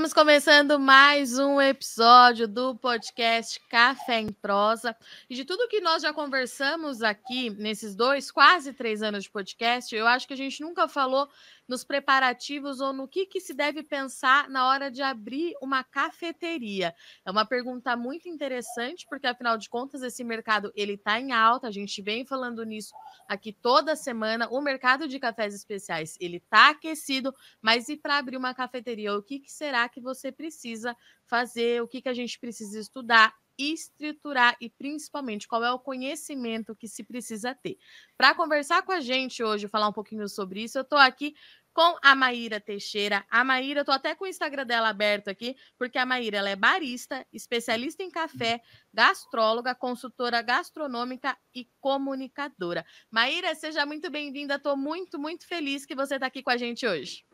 [0.00, 4.96] Estamos começando mais um episódio do podcast Café em Prosa.
[5.28, 9.94] E de tudo que nós já conversamos aqui nesses dois, quase três anos de podcast,
[9.94, 11.28] eu acho que a gente nunca falou
[11.70, 16.92] nos preparativos ou no que, que se deve pensar na hora de abrir uma cafeteria.
[17.24, 21.68] É uma pergunta muito interessante, porque afinal de contas esse mercado ele está em alta,
[21.68, 22.92] a gente vem falando nisso
[23.28, 24.48] aqui toda semana.
[24.50, 29.22] O mercado de cafés especiais ele está aquecido, mas e para abrir uma cafeteria, o
[29.22, 31.80] que, que será que você precisa fazer?
[31.80, 33.32] O que, que a gente precisa estudar?
[33.68, 37.78] estruturar e principalmente qual é o conhecimento que se precisa ter.
[38.16, 41.34] Para conversar com a gente hoje, falar um pouquinho sobre isso, eu estou aqui
[41.72, 43.24] com a Maíra Teixeira.
[43.30, 46.50] A Maíra, eu tô até com o Instagram dela aberto aqui, porque a Maíra ela
[46.50, 48.60] é barista, especialista em café,
[48.92, 52.84] gastróloga, consultora gastronômica e comunicadora.
[53.10, 54.56] Maíra, seja muito bem-vinda.
[54.56, 57.24] Estou muito, muito feliz que você está aqui com a gente hoje.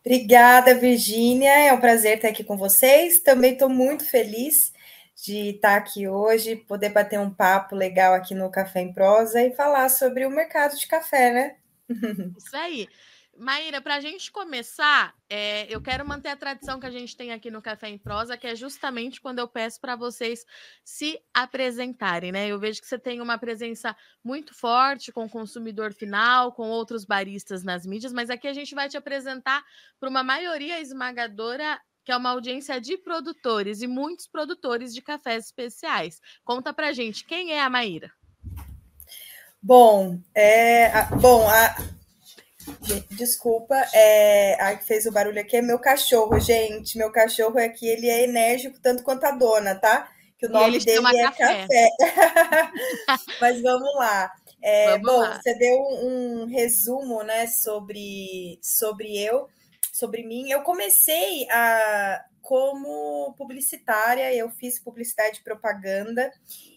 [0.00, 1.50] Obrigada, Virgínia.
[1.50, 3.20] É um prazer estar aqui com vocês.
[3.20, 4.72] Também estou muito feliz
[5.24, 9.54] de estar aqui hoje, poder bater um papo legal aqui no Café em Prosa e
[9.54, 11.56] falar sobre o mercado de café, né?
[12.36, 12.88] Isso aí.
[13.36, 17.32] Maíra, para a gente começar, é, eu quero manter a tradição que a gente tem
[17.32, 20.44] aqui no Café em Prosa, que é justamente quando eu peço para vocês
[20.84, 22.48] se apresentarem, né?
[22.48, 27.04] Eu vejo que você tem uma presença muito forte com o consumidor final, com outros
[27.04, 29.64] baristas nas mídias, mas aqui a gente vai te apresentar
[29.98, 35.46] para uma maioria esmagadora que é uma audiência de produtores e muitos produtores de cafés
[35.46, 36.20] especiais.
[36.44, 38.12] Conta para gente, quem é a Maíra?
[39.62, 41.74] Bom, é, a, bom, a,
[43.10, 46.96] Desculpa, é, a que fez o barulho aqui é meu cachorro, gente.
[46.98, 50.08] Meu cachorro aqui, ele é enérgico tanto quanto a dona, tá?
[50.38, 51.66] Que o nome dele é café.
[51.66, 51.90] café.
[53.40, 54.32] Mas vamos lá.
[54.62, 55.40] É, vamos bom, lá.
[55.40, 59.48] você deu um, um, resumo, né, sobre, sobre eu,
[59.92, 60.50] sobre mim.
[60.50, 66.30] Eu comecei a como publicitária, eu fiz publicidade e propaganda.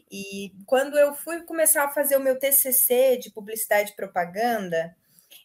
[0.10, 4.96] E quando eu fui começar a fazer o meu TCC de publicidade e propaganda,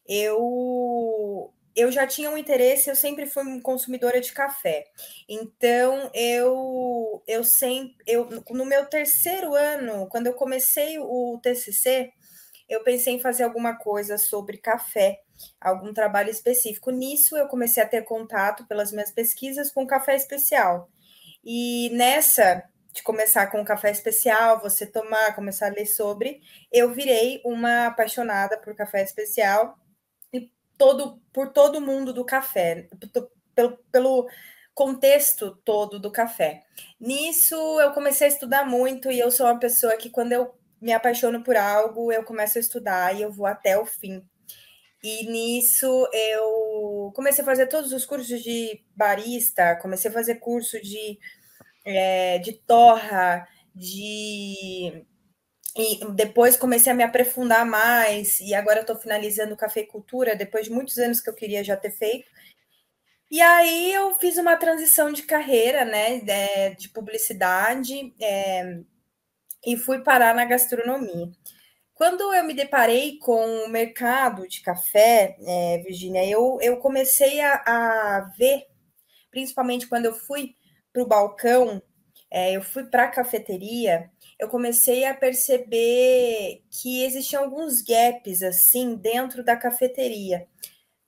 [0.08, 4.84] eu eu já tinha um interesse, eu sempre fui consumidora de café.
[5.28, 12.12] Então, eu eu sempre eu no meu terceiro ano, quando eu comecei o TCC,
[12.68, 15.20] eu pensei em fazer alguma coisa sobre café,
[15.60, 16.90] algum trabalho específico.
[16.90, 20.90] Nisso eu comecei a ter contato pelas minhas pesquisas com café especial.
[21.44, 26.40] E nessa de começar com café especial, você tomar, começar a ler sobre,
[26.70, 29.78] eu virei uma apaixonada por café especial
[30.78, 32.88] todo por todo mundo do café,
[33.54, 34.28] pelo, pelo
[34.74, 36.62] contexto todo do café.
[37.00, 40.92] Nisso eu comecei a estudar muito e eu sou uma pessoa que quando eu me
[40.92, 44.22] apaixono por algo, eu começo a estudar e eu vou até o fim.
[45.02, 50.80] E nisso eu comecei a fazer todos os cursos de barista, comecei a fazer curso
[50.80, 51.18] de,
[51.84, 55.04] é, de torra, de
[55.76, 60.98] e depois comecei a me aprofundar mais, e agora estou finalizando cafeicultura, depois de muitos
[60.98, 62.28] anos que eu queria já ter feito.
[63.30, 68.80] E aí eu fiz uma transição de carreira, né, de, de publicidade, é,
[69.64, 71.30] e fui parar na gastronomia.
[71.94, 77.62] Quando eu me deparei com o mercado de café, é, Virginia, eu, eu comecei a,
[77.64, 78.66] a ver,
[79.30, 80.54] principalmente quando eu fui
[80.92, 81.82] para o balcão,
[82.30, 84.10] é, eu fui para a cafeteria,
[84.42, 90.48] eu comecei a perceber que existiam alguns gaps assim dentro da cafeteria,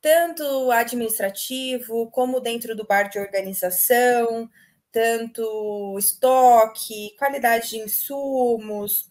[0.01, 4.49] tanto administrativo como dentro do bar de organização,
[4.93, 9.11] tanto estoque, qualidade de insumos.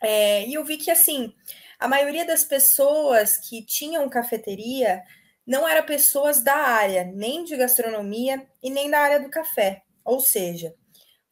[0.00, 1.34] É, e eu vi que assim
[1.78, 5.02] a maioria das pessoas que tinham cafeteria
[5.46, 9.82] não eram pessoas da área, nem de gastronomia e nem da área do café.
[10.02, 10.74] Ou seja,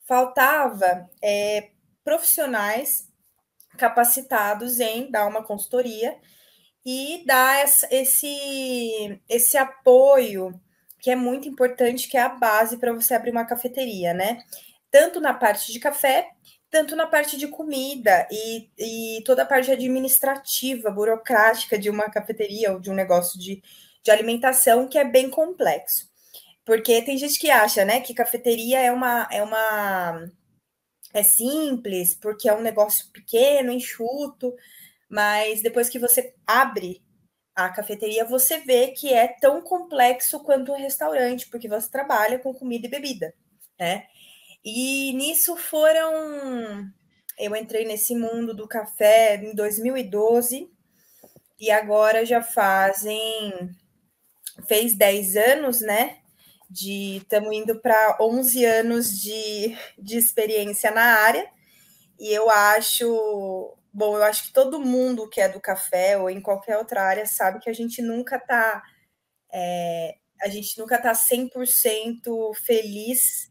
[0.07, 1.71] faltava é,
[2.09, 3.07] profissionais
[3.77, 6.17] capacitados em dar uma consultoria
[6.87, 10.59] e dar esse, esse apoio
[11.01, 14.43] que é muito importante, que é a base para você abrir uma cafeteria, né?
[14.91, 16.31] Tanto na parte de café,
[16.71, 22.73] tanto na parte de comida e, e toda a parte administrativa, burocrática de uma cafeteria
[22.73, 23.63] ou de um negócio de,
[24.03, 26.09] de alimentação que é bem complexo.
[26.65, 30.27] Porque tem gente que acha, né, que cafeteria é uma, é uma
[31.13, 34.55] é simples, porque é um negócio pequeno, enxuto,
[35.09, 37.03] mas depois que você abre
[37.55, 42.55] a cafeteria, você vê que é tão complexo quanto um restaurante, porque você trabalha com
[42.55, 43.35] comida e bebida,
[43.79, 44.07] né?
[44.65, 46.89] E nisso foram.
[47.39, 50.71] Eu entrei nesse mundo do café em 2012
[51.59, 53.71] e agora já fazem.
[54.69, 56.18] fez 10 anos, né?
[56.69, 61.49] De estamos indo para 11 anos de, de experiência na área,
[62.19, 66.41] e eu acho, bom, eu acho que todo mundo que é do café ou em
[66.41, 68.83] qualquer outra área sabe que a gente nunca está
[69.53, 73.51] é, a gente nunca está 100% feliz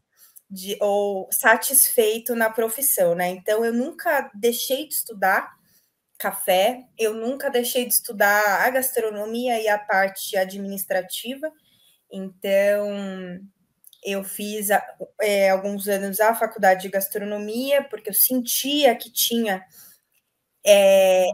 [0.50, 3.28] de, ou satisfeito na profissão, né?
[3.28, 5.56] Então, eu nunca deixei de estudar
[6.18, 11.52] café, eu nunca deixei de estudar a gastronomia e a parte administrativa.
[12.10, 13.40] Então,
[14.04, 14.68] eu fiz
[15.20, 19.64] é, alguns anos a faculdade de gastronomia, porque eu sentia que tinha
[20.64, 21.26] é,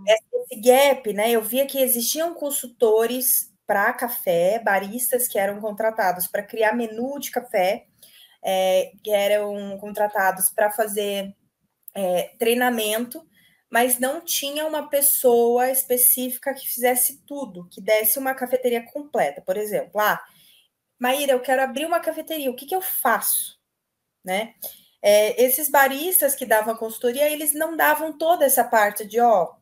[0.51, 1.31] esse gap, né?
[1.31, 7.31] Eu via que existiam consultores para café, baristas que eram contratados para criar menu de
[7.31, 7.87] café,
[8.43, 11.35] é, que eram contratados para fazer
[11.95, 13.27] é, treinamento,
[13.71, 19.41] mas não tinha uma pessoa específica que fizesse tudo, que desse uma cafeteria completa.
[19.41, 20.23] Por exemplo, ah,
[21.05, 23.59] Maíra, eu quero abrir uma cafeteria, o que, que eu faço?
[24.25, 24.55] Né?
[25.03, 29.55] É, esses baristas que davam consultoria, eles não davam toda essa parte de, ó,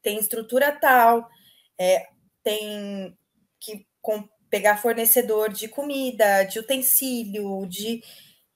[0.00, 1.28] tem estrutura tal,
[1.76, 2.06] é,
[2.44, 3.18] tem
[3.58, 8.00] que com, pegar fornecedor de comida, de utensílio, de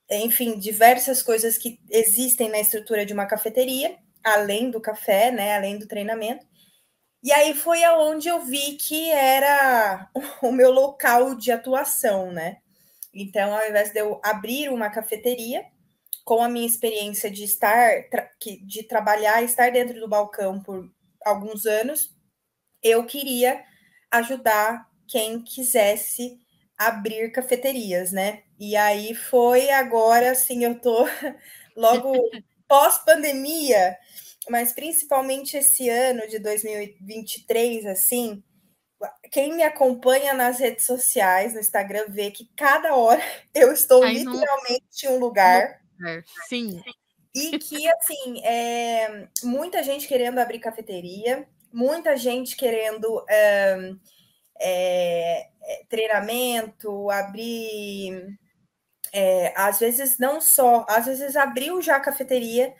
[0.08, 5.78] enfim, diversas coisas que existem na estrutura de uma cafeteria, além do café, né, além
[5.78, 6.46] do treinamento.
[7.24, 10.10] E aí foi aonde eu vi que era
[10.42, 12.58] o meu local de atuação, né?
[13.14, 15.64] Então, ao invés de eu abrir uma cafeteria,
[16.24, 17.90] com a minha experiência de estar,
[18.62, 20.90] de trabalhar, estar dentro do balcão por
[21.24, 22.14] alguns anos,
[22.82, 23.64] eu queria
[24.10, 26.38] ajudar quem quisesse
[26.78, 28.42] abrir cafeterias, né?
[28.58, 31.06] E aí foi agora, assim, eu tô
[31.76, 32.12] logo
[32.68, 33.96] pós-pandemia,
[34.48, 38.42] mas principalmente esse ano de 2023, assim,
[39.30, 43.22] quem me acompanha nas redes sociais, no Instagram, vê que cada hora
[43.54, 45.80] eu estou Ai, literalmente em um lugar.
[46.48, 46.82] Sim.
[47.34, 53.96] E que, assim, é, muita gente querendo abrir cafeteria, muita gente querendo é,
[54.60, 55.50] é,
[55.88, 58.38] treinamento, abrir.
[59.12, 62.74] É, às vezes não só, às vezes abriu já a cafeteria,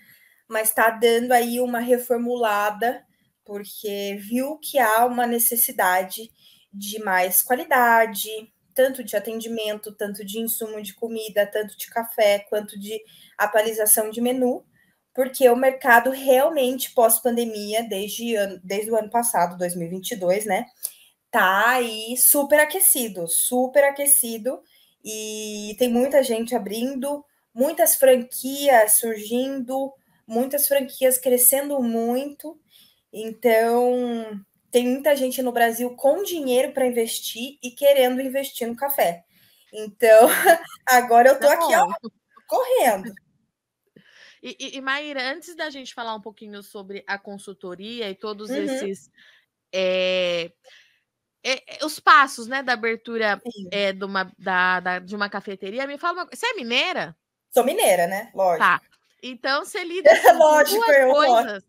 [0.49, 3.05] mas está dando aí uma reformulada,
[3.45, 6.31] porque viu que há uma necessidade
[6.73, 8.29] de mais qualidade,
[8.75, 13.01] tanto de atendimento, tanto de insumo de comida, tanto de café, quanto de
[13.39, 14.65] atualização de menu,
[15.15, 20.67] porque o mercado realmente pós-pandemia, desde, desde o ano passado, 2022, né,
[21.31, 24.61] tá aí super aquecido, super aquecido,
[25.05, 27.25] e tem muita gente abrindo,
[27.55, 29.93] muitas franquias surgindo,
[30.27, 32.61] muitas franquias crescendo muito.
[33.13, 39.25] Então, tem muita gente no Brasil com dinheiro para investir e querendo investir no café.
[39.73, 40.29] Então,
[40.87, 41.89] agora eu tô aqui, ó,
[42.47, 43.13] correndo.
[44.43, 48.51] E, e, e Maíra, antes da gente falar um pouquinho sobre a consultoria e todos
[48.51, 48.57] uhum.
[48.57, 49.11] esses
[49.73, 50.53] é,
[51.43, 53.41] é, é, os passos, né, da abertura
[53.73, 57.17] é, de, uma, da, da, de uma cafeteria, me fala uma Você é mineira?
[57.51, 58.31] Sou mineira, né?
[58.35, 58.65] Lógico.
[58.65, 58.81] Tá.
[59.27, 61.65] Então você lida com Lógico, duas coisas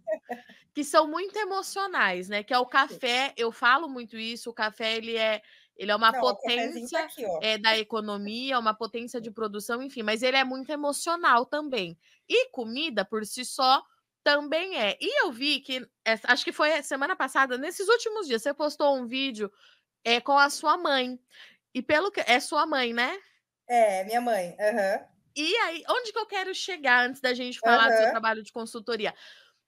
[0.73, 2.43] que são muito emocionais, né?
[2.43, 3.33] Que é o café.
[3.37, 4.49] Eu falo muito isso.
[4.49, 5.41] O café ele é
[5.77, 10.03] ele é uma Não, potência tá aqui, é, da economia, uma potência de produção, enfim,
[10.03, 11.97] mas ele é muito emocional também.
[12.29, 13.83] E comida por si só
[14.23, 14.97] também é.
[15.01, 15.85] E eu vi que,
[16.23, 19.51] acho que foi semana passada, nesses últimos dias, você postou um vídeo
[20.03, 21.19] é, com a sua mãe.
[21.73, 22.21] E pelo que.
[22.21, 23.17] É sua mãe, né?
[23.67, 24.55] É, minha mãe.
[24.57, 25.14] Uhum.
[25.35, 27.91] E aí, onde que eu quero chegar antes da gente falar uhum.
[27.91, 29.13] do seu trabalho de consultoria?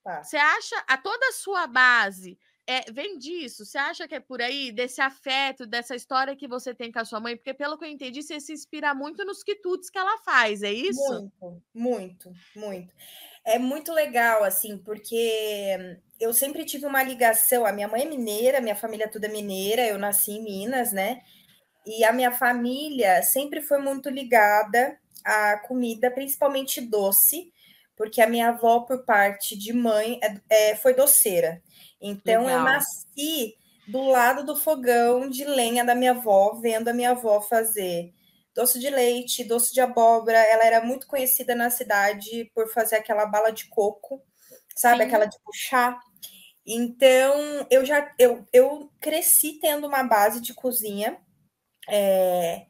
[0.04, 0.24] Tá.
[0.24, 2.38] Você acha a toda a sua base
[2.70, 3.66] é, vem disso?
[3.66, 7.06] Você acha que é por aí, desse afeto, dessa história que você tem com a
[7.06, 7.38] sua mãe?
[7.38, 10.72] Porque, pelo que eu entendi, você se inspira muito nos quitutes que ela faz, é
[10.72, 11.32] isso?
[11.42, 12.94] Muito, muito, muito
[13.48, 17.66] é muito legal, assim, porque eu sempre tive uma ligação.
[17.66, 21.22] A minha mãe é mineira, minha família toda é mineira, eu nasci em Minas, né?
[21.86, 27.52] E a minha família sempre foi muito ligada à comida, principalmente doce,
[27.96, 31.62] porque a minha avó, por parte de mãe, é, é, foi doceira.
[32.00, 32.60] Então, legal.
[32.60, 33.56] eu nasci
[33.88, 38.14] do lado do fogão de lenha da minha avó, vendo a minha avó fazer
[38.54, 40.38] doce de leite, doce de abóbora.
[40.38, 44.22] Ela era muito conhecida na cidade por fazer aquela bala de coco,
[44.76, 45.04] sabe?
[45.04, 45.08] Sim.
[45.08, 46.00] Aquela de puxar.
[46.66, 51.18] Então, eu já eu, eu cresci tendo uma base de cozinha.
[51.88, 52.66] É,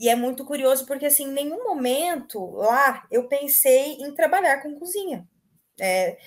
[0.00, 4.78] e é muito curioso porque, assim, em nenhum momento lá eu pensei em trabalhar com
[4.78, 5.28] cozinha.
[5.80, 6.18] É,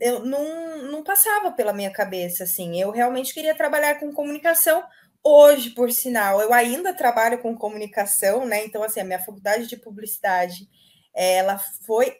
[0.00, 2.80] eu não, não passava pela minha cabeça, assim.
[2.80, 4.84] Eu realmente queria trabalhar com comunicação
[5.22, 8.64] Hoje, por sinal, eu ainda trabalho com comunicação, né?
[8.64, 10.66] Então, assim, a minha faculdade de publicidade,
[11.14, 12.16] ela foi,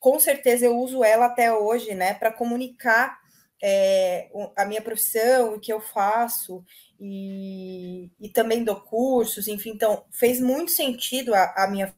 [0.00, 3.19] com certeza, eu uso ela até hoje, né, para comunicar
[3.62, 6.64] é, a minha profissão, o que eu faço,
[6.98, 11.94] e, e também dou cursos, enfim, então fez muito sentido a, a minha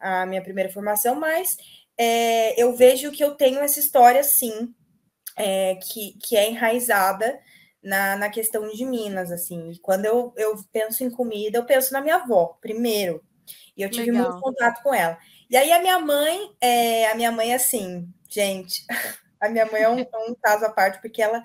[0.00, 1.56] a minha primeira formação, mas
[1.96, 4.74] é, eu vejo que eu tenho essa história sim,
[5.36, 7.40] é, que, que é enraizada
[7.82, 9.70] na, na questão de Minas, assim.
[9.70, 13.22] E quando eu, eu penso em comida, eu penso na minha avó, primeiro.
[13.76, 14.30] E eu tive Legal.
[14.30, 15.18] muito contato com ela.
[15.50, 18.84] E aí a minha mãe, é, a minha mãe, assim, gente,
[19.44, 21.42] a minha mãe é um, um caso à parte, porque ela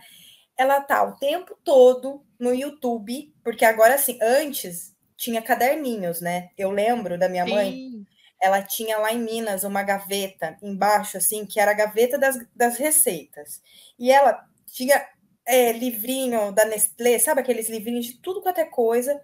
[0.58, 6.50] ela tá o tempo todo no YouTube, porque agora assim, antes tinha caderninhos, né?
[6.58, 7.52] Eu lembro da minha Sim.
[7.52, 8.06] mãe,
[8.42, 12.78] ela tinha lá em Minas uma gaveta embaixo, assim, que era a gaveta das, das
[12.78, 13.62] receitas.
[13.98, 15.06] E ela tinha
[15.46, 19.20] é, livrinho da Nestlé, sabe aqueles livrinhos de tudo quanto é coisa,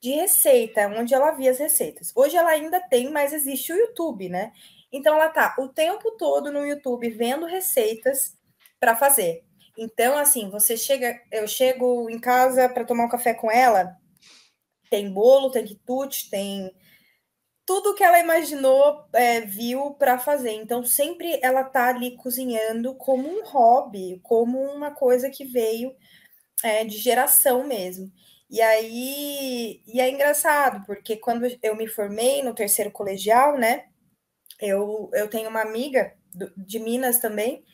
[0.00, 2.12] de receita, onde ela via as receitas.
[2.14, 4.52] Hoje ela ainda tem, mas existe o YouTube, né?
[4.96, 8.36] Então ela tá o tempo todo no YouTube vendo receitas
[8.80, 9.44] para fazer.
[9.78, 13.94] Então, assim, você chega, eu chego em casa para tomar um café com ela,
[14.90, 16.74] tem bolo, tem quitute, tem
[17.66, 20.52] tudo que ela imaginou, é, viu para fazer.
[20.52, 25.94] Então, sempre ela tá ali cozinhando como um hobby, como uma coisa que veio
[26.62, 28.10] é, de geração mesmo.
[28.48, 33.86] E aí, e é engraçado, porque quando eu me formei no terceiro colegial, né,
[34.60, 36.12] eu, eu tenho uma amiga
[36.56, 37.64] de Minas também,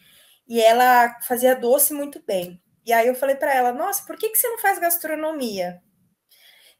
[0.49, 2.61] e ela fazia doce muito bem.
[2.85, 5.81] E aí eu falei para ela: Nossa, por que, que você não faz gastronomia?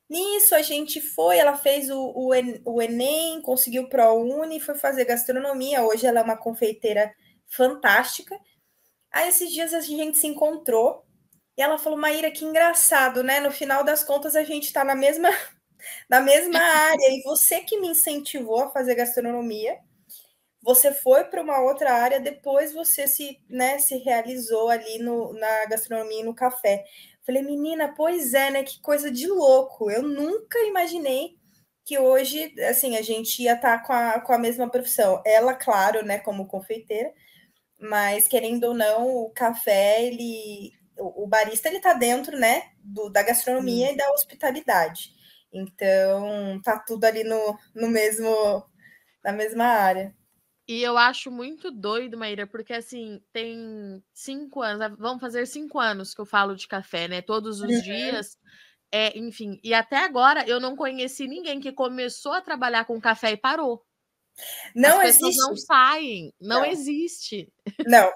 [0.09, 2.31] Nisso a gente foi, ela fez o, o,
[2.67, 5.83] o Enem, conseguiu o ProUni, foi fazer gastronomia.
[5.83, 7.15] Hoje ela é uma confeiteira
[7.49, 8.39] fantástica.
[9.11, 11.05] Aí esses dias a gente se encontrou
[11.57, 13.41] e ela falou: Maíra, que engraçado, né?
[13.41, 15.29] No final das contas a gente está na mesma,
[16.11, 17.09] na mesma área.
[17.11, 19.79] E você que me incentivou a fazer gastronomia
[20.63, 25.67] você foi para uma outra área, depois você se, né, se realizou ali no, na
[25.67, 26.85] gastronomia e no café.
[27.27, 28.63] Falei, menina, pois é, né?
[28.63, 29.91] Que coisa de louco.
[29.91, 31.37] Eu nunca imaginei
[31.85, 35.23] que hoje, assim, a gente ia estar tá com a, com a mesma profissão.
[35.27, 37.13] Ela, claro, né, como confeiteira,
[37.81, 43.11] mas querendo ou não, o café, ele, o, o barista, ele tá dentro, né, do,
[43.11, 43.93] da gastronomia hum.
[43.93, 45.13] e da hospitalidade.
[45.53, 48.65] Então, tá tudo ali no, no mesmo,
[49.25, 50.15] na mesma área.
[50.67, 56.15] E eu acho muito doido, Maíra, porque assim, tem cinco anos, vamos fazer cinco anos
[56.15, 57.21] que eu falo de café, né?
[57.21, 57.83] Todos os uhum.
[57.83, 58.39] dias.
[58.93, 63.33] É, enfim, e até agora eu não conheci ninguém que começou a trabalhar com café
[63.33, 63.83] e parou.
[64.75, 65.41] Não As existe.
[65.41, 67.53] não saem, não, não, existe.
[67.87, 68.11] Não,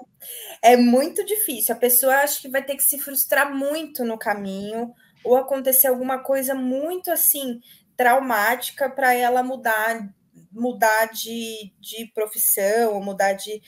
[0.63, 1.75] é muito difícil.
[1.75, 4.91] A pessoa acha que vai ter que se frustrar muito no caminho,
[5.23, 7.59] ou acontecer alguma coisa muito assim
[7.95, 10.07] traumática para ela mudar
[10.51, 13.61] mudar de, de profissão, ou mudar de,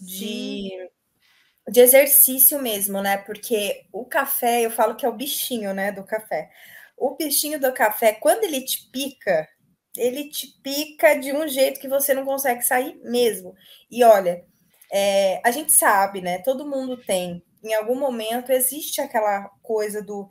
[0.00, 0.70] de,
[1.68, 3.18] de, exercício mesmo, né?
[3.18, 6.50] Porque o café, eu falo que é o bichinho, né, do café.
[6.96, 9.48] O bichinho do café, quando ele te pica,
[9.96, 13.54] ele te pica de um jeito que você não consegue sair mesmo.
[13.90, 14.44] E olha,
[14.90, 16.38] é, a gente sabe, né?
[16.38, 17.42] Todo mundo tem.
[17.62, 20.28] Em algum momento existe aquela coisa do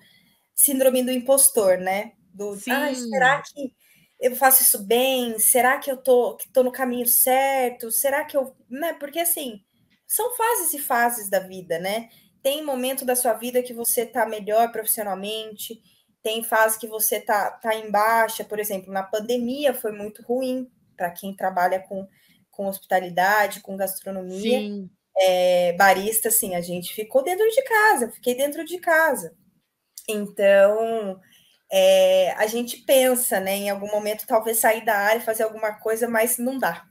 [0.53, 2.13] síndrome do impostor, né?
[2.34, 3.74] Do, ah, será que
[4.22, 5.40] eu faço isso bem?
[5.40, 7.92] Será que eu tô, que tô no caminho certo?
[7.92, 8.56] Será que eu.
[8.70, 8.94] Né?
[8.94, 9.60] Porque assim,
[10.08, 12.10] são fases e fases da vida, né?
[12.44, 15.82] Tem momento da sua vida que você tá melhor profissionalmente,
[16.22, 20.70] tem fase que você tá, tá em baixa, por exemplo, na pandemia foi muito ruim
[20.96, 22.08] para quem trabalha com,
[22.51, 24.60] com hospitalidade, com gastronomia.
[24.60, 24.90] Sim.
[25.18, 29.36] É, barista, assim, a gente ficou dentro de casa, fiquei dentro de casa.
[30.08, 31.20] Então,
[31.72, 36.08] é, a gente pensa, né, em algum momento talvez sair da área, fazer alguma coisa,
[36.08, 36.86] mas não dá.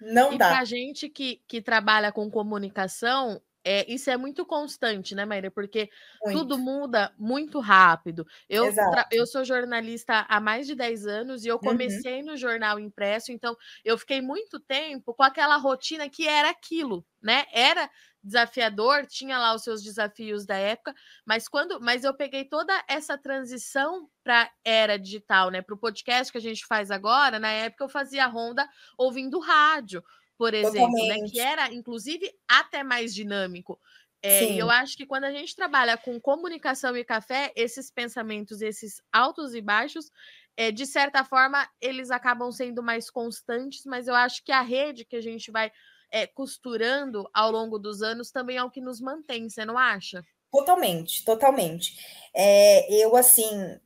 [0.00, 0.48] Não e dá.
[0.48, 5.50] Para a gente que, que trabalha com comunicação, é, isso é muito constante, né, Maíra?
[5.50, 5.90] Porque
[6.24, 6.38] muito.
[6.38, 8.26] tudo muda muito rápido.
[8.48, 8.72] Eu,
[9.10, 11.60] eu sou jornalista há mais de 10 anos e eu uhum.
[11.60, 12.26] comecei uhum.
[12.26, 17.44] no jornal impresso, então eu fiquei muito tempo com aquela rotina que era aquilo, né?
[17.52, 17.90] Era
[18.22, 20.94] desafiador, tinha lá os seus desafios da época,
[21.24, 26.30] mas quando, mas eu peguei toda essa transição para era digital, né, para o podcast
[26.32, 27.38] que a gente faz agora.
[27.38, 30.02] Na época eu fazia ronda ouvindo rádio,
[30.36, 33.78] por exemplo, né, que era inclusive até mais dinâmico.
[34.20, 38.60] É, e eu acho que quando a gente trabalha com comunicação e café, esses pensamentos,
[38.60, 40.10] esses altos e baixos,
[40.56, 45.04] é, de certa forma, eles acabam sendo mais constantes, mas eu acho que a rede
[45.04, 45.70] que a gente vai
[46.10, 50.24] é, costurando ao longo dos anos também é o que nos mantém, você não acha?
[50.50, 51.94] Totalmente, totalmente.
[52.34, 53.78] É, eu, assim,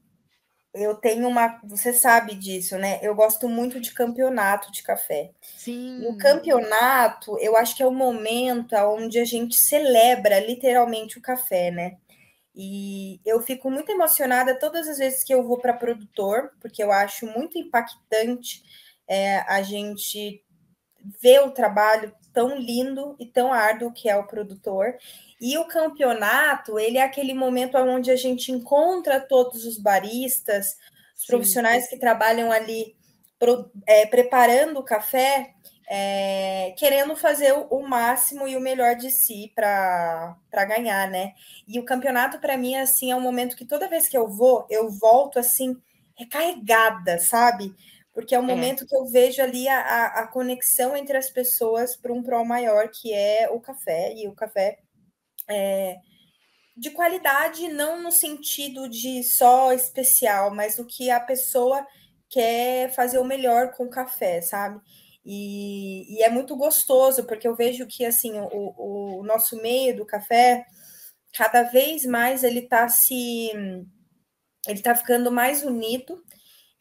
[0.72, 1.60] eu tenho uma.
[1.64, 2.98] Você sabe disso, né?
[3.02, 5.32] Eu gosto muito de campeonato de café.
[5.42, 6.06] Sim.
[6.06, 11.70] O campeonato, eu acho que é o momento onde a gente celebra literalmente o café,
[11.70, 11.98] né?
[12.54, 16.92] E eu fico muito emocionada todas as vezes que eu vou para produtor, porque eu
[16.92, 18.62] acho muito impactante
[19.08, 20.44] é, a gente
[21.20, 24.96] ver o trabalho tão lindo e tão árduo que é o produtor.
[25.40, 30.76] E o campeonato, ele é aquele momento onde a gente encontra todos os baristas,
[31.16, 32.96] os profissionais que trabalham ali
[33.38, 35.52] pro, é, preparando o café,
[35.88, 41.32] é, querendo fazer o, o, máximo e o melhor de si para ganhar, né?
[41.66, 44.66] E o campeonato, para mim, assim, é um momento que toda vez que eu vou,
[44.70, 45.76] eu volto assim,
[46.16, 47.74] recarregada, sabe?
[48.12, 48.46] Porque é o é.
[48.46, 52.88] momento que eu vejo ali a, a, conexão entre as pessoas para um prol maior,
[52.88, 54.78] que é o café, e o café
[55.48, 55.96] é,
[56.76, 61.86] de qualidade, não no sentido de só especial, mas o que a pessoa
[62.28, 64.80] quer fazer o melhor com o café, sabe?
[65.24, 70.06] E, e, é muito gostoso, porque eu vejo que assim o, o nosso meio do
[70.06, 70.64] café,
[71.32, 73.50] cada vez mais ele está se
[74.66, 76.22] ele está ficando mais unido.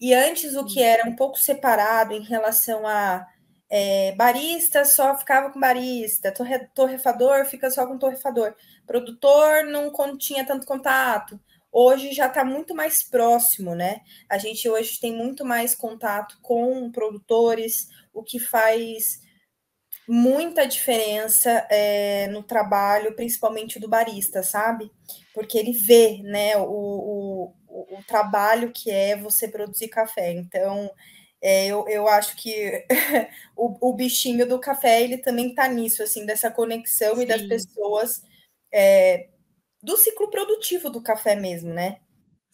[0.01, 3.27] E antes o que era um pouco separado em relação a
[3.69, 8.55] é, barista só ficava com barista, torre, torrefador fica só com torrefador,
[8.85, 11.39] produtor não tinha tanto contato.
[11.71, 14.01] Hoje já está muito mais próximo, né?
[14.29, 19.21] A gente hoje tem muito mais contato com produtores, o que faz
[20.07, 24.91] muita diferença é, no trabalho, principalmente do barista, sabe?
[25.33, 30.31] Porque ele vê, né, o, o, o trabalho que é você produzir café.
[30.31, 30.91] Então,
[31.41, 32.85] é, eu, eu acho que
[33.55, 37.21] o, o bichinho do café, ele também tá nisso, assim, dessa conexão Sim.
[37.23, 38.23] e das pessoas,
[38.71, 39.29] é,
[39.81, 41.99] do ciclo produtivo do café mesmo, né?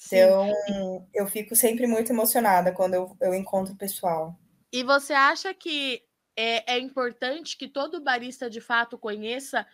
[0.06, 1.08] Então, Sim.
[1.14, 4.40] eu fico sempre muito emocionada quando eu, eu encontro o pessoal.
[4.72, 6.04] E você acha que
[6.36, 9.66] é, é importante que todo barista de fato conheça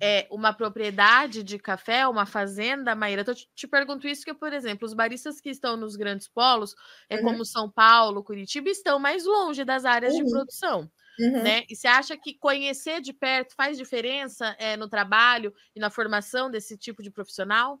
[0.00, 3.24] é, uma propriedade de café, uma fazenda, Maíra?
[3.26, 6.74] Eu te, te pergunto isso que, por exemplo, os baristas que estão nos grandes polos,
[7.08, 7.22] é uhum.
[7.22, 10.24] como São Paulo, Curitiba, estão mais longe das áreas uhum.
[10.24, 10.90] de produção.
[11.18, 11.42] Uhum.
[11.42, 11.64] Né?
[11.68, 16.50] E você acha que conhecer de perto faz diferença é, no trabalho e na formação
[16.50, 17.80] desse tipo de profissional?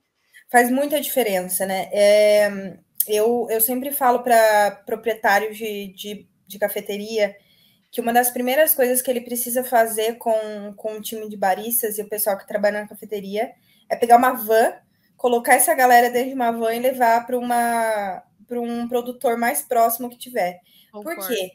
[0.50, 1.88] Faz muita diferença, né?
[1.92, 7.36] É, eu, eu sempre falo para proprietários de, de de cafeteria,
[7.90, 11.98] que uma das primeiras coisas que ele precisa fazer com, com o time de baristas
[11.98, 13.52] e o pessoal que trabalha na cafeteria
[13.88, 14.74] é pegar uma van,
[15.16, 19.62] colocar essa galera dentro de uma van e levar para uma para um produtor mais
[19.62, 20.60] próximo que tiver.
[20.90, 21.20] Concordo.
[21.20, 21.52] Por quê?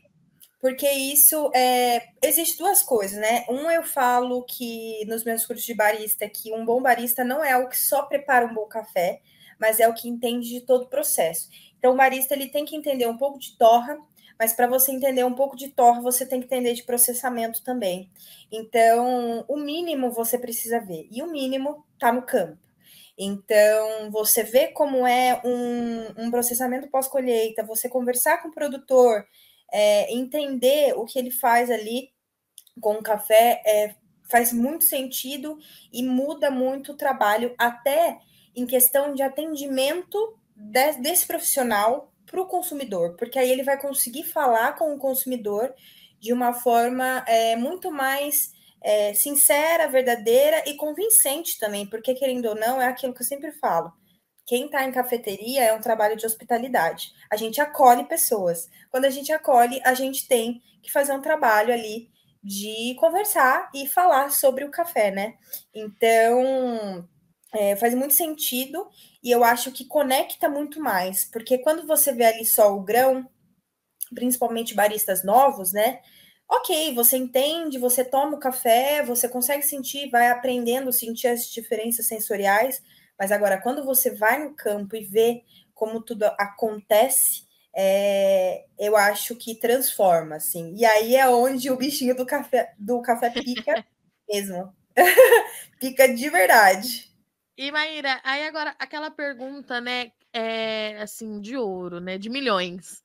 [0.62, 2.04] Porque isso é.
[2.22, 3.46] Existe duas coisas, né?
[3.50, 7.58] Um, eu falo que nos meus cursos de barista que um bom barista não é
[7.58, 9.22] o que só prepara um bom café,
[9.60, 11.50] mas é o que entende de todo o processo.
[11.78, 13.98] Então, o barista ele tem que entender um pouco de torra,
[14.44, 18.12] mas para você entender um pouco de torre, você tem que entender de processamento também.
[18.52, 22.58] Então, o mínimo você precisa ver, e o mínimo está no campo.
[23.18, 29.26] Então, você vê como é um, um processamento pós-colheita, você conversar com o produtor,
[29.72, 32.10] é, entender o que ele faz ali
[32.82, 33.96] com o café, é,
[34.30, 35.58] faz muito sentido
[35.90, 38.20] e muda muito o trabalho, até
[38.54, 44.24] em questão de atendimento de, desse profissional para o consumidor, porque aí ele vai conseguir
[44.24, 45.72] falar com o consumidor
[46.20, 52.56] de uma forma é, muito mais é, sincera, verdadeira e convincente também, porque querendo ou
[52.56, 53.94] não, é aquilo que eu sempre falo.
[54.48, 57.12] Quem está em cafeteria é um trabalho de hospitalidade.
[57.30, 58.68] A gente acolhe pessoas.
[58.90, 62.10] Quando a gente acolhe, a gente tem que fazer um trabalho ali
[62.44, 65.36] de conversar e falar sobre o café, né?
[65.74, 67.08] Então,
[67.54, 68.90] é, faz muito sentido
[69.24, 73.28] e eu acho que conecta muito mais, porque quando você vê ali só o grão,
[74.14, 76.02] principalmente baristas novos, né?
[76.50, 82.06] Ok, você entende, você toma o café, você consegue sentir, vai aprendendo, sentir as diferenças
[82.08, 82.84] sensoriais,
[83.18, 87.44] mas agora quando você vai no campo e vê como tudo acontece,
[87.76, 90.76] é, eu acho que transforma, assim.
[90.76, 93.86] E aí é onde o bichinho do café do café pica
[94.30, 94.74] mesmo.
[95.80, 97.13] pica de verdade.
[97.58, 103.04] E Maíra, aí agora aquela pergunta, né, é, assim, de ouro, né, de milhões.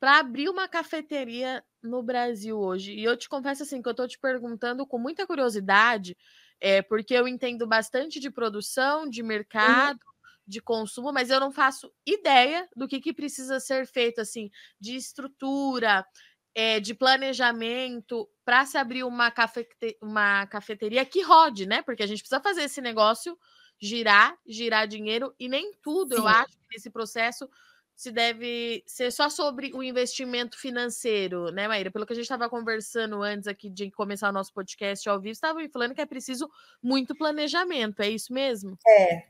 [0.00, 4.08] Para abrir uma cafeteria no Brasil hoje, e eu te confesso assim que eu estou
[4.08, 6.16] te perguntando com muita curiosidade,
[6.60, 9.28] é, porque eu entendo bastante de produção, de uhum.
[9.28, 10.32] mercado, uhum.
[10.46, 14.96] de consumo, mas eu não faço ideia do que, que precisa ser feito, assim, de
[14.96, 16.04] estrutura,
[16.52, 21.82] é, de planejamento para se abrir uma, cafete uma cafeteria que rode, né?
[21.82, 23.38] Porque a gente precisa fazer esse negócio
[23.80, 26.22] girar, girar dinheiro, e nem tudo, Sim.
[26.22, 27.48] eu acho, nesse processo
[27.96, 31.90] se deve ser só sobre o investimento financeiro, né, Maíra?
[31.90, 35.32] Pelo que a gente estava conversando antes aqui de começar o nosso podcast ao vivo,
[35.32, 36.50] estava me falando que é preciso
[36.82, 38.76] muito planejamento, é isso mesmo?
[38.86, 39.22] É.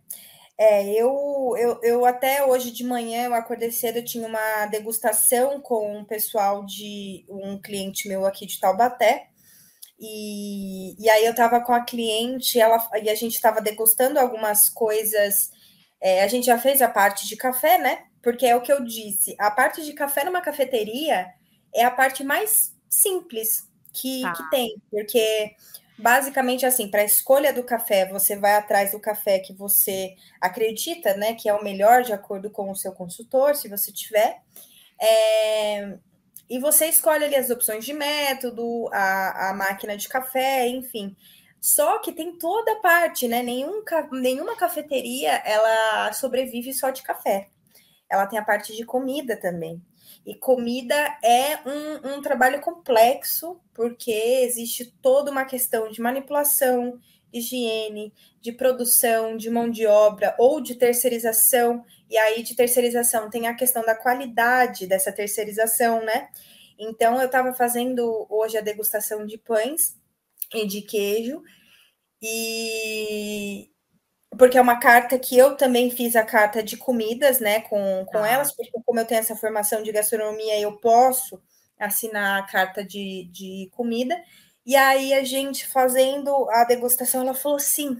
[0.57, 5.61] É, eu, eu, eu até hoje de manhã, eu acordei cedo, eu tinha uma degustação
[5.61, 9.31] com um pessoal de um cliente meu aqui de Taubaté,
[9.99, 14.71] e, e aí eu estava com a cliente, ela, e a gente estava degustando algumas
[14.71, 15.51] coisas,
[16.01, 18.05] é, a gente já fez a parte de café, né?
[18.23, 21.27] Porque é o que eu disse, a parte de café numa cafeteria
[21.75, 23.49] é a parte mais simples
[23.93, 24.33] que, tá.
[24.33, 25.55] que tem, porque
[25.97, 31.17] basicamente assim, para a escolha do café, você vai atrás do café que você acredita,
[31.17, 34.41] né, que é o melhor de acordo com o seu consultor, se você tiver.
[35.01, 35.99] É,
[36.49, 41.17] e você escolhe ali as opções de método, a, a máquina de café, enfim.
[41.61, 43.43] Só que tem toda a parte, né?
[43.43, 47.49] Nenhum, nenhuma cafeteria ela sobrevive só de café
[48.15, 49.83] ela tem a parte de comida também.
[50.25, 56.99] E comida é um, um trabalho complexo, porque existe toda uma questão de manipulação,
[57.33, 61.85] higiene, de produção, de mão de obra ou de terceirização.
[62.09, 66.29] E aí, de terceirização, tem a questão da qualidade dessa terceirização, né?
[66.79, 69.97] Então, eu estava fazendo hoje a degustação de pães
[70.53, 71.43] e de queijo.
[72.21, 73.71] E,
[74.39, 78.19] porque é uma carta que eu também fiz a carta de comidas, né, com, com
[78.19, 78.29] ah.
[78.29, 81.41] elas, porque como eu tenho essa formação de gastronomia, eu posso
[81.79, 84.17] assinar a carta de, de comida.
[84.65, 87.97] E aí a gente fazendo a degustação, ela falou assim: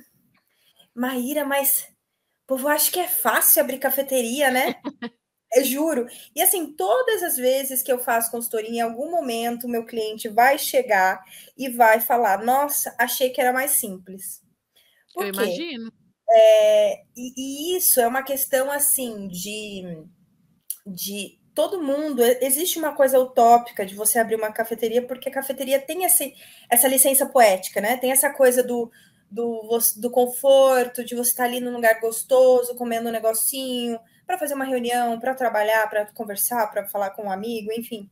[0.95, 1.89] Maíra, mas
[2.47, 4.77] povo acha que é fácil abrir cafeteria, né?
[5.55, 6.07] eu juro.
[6.35, 10.59] E assim, todas as vezes que eu faço consultoria, em algum momento meu cliente vai
[10.59, 11.23] chegar
[11.57, 14.43] e vai falar: Nossa, achei que era mais simples.
[15.15, 15.39] Por eu quê?
[15.39, 15.93] imagino.
[16.31, 19.83] É, e, e, isso é uma questão assim de,
[20.87, 22.23] de todo mundo.
[22.41, 26.35] Existe uma coisa utópica de você abrir uma cafeteria, porque a cafeteria tem esse,
[26.69, 27.97] essa licença poética, né?
[27.97, 28.91] Tem essa coisa do,
[29.31, 34.55] do, do conforto, de você estar ali num lugar gostoso, comendo um negocinho, para fazer
[34.55, 38.11] uma reunião, para trabalhar, para conversar, para falar com um amigo, enfim.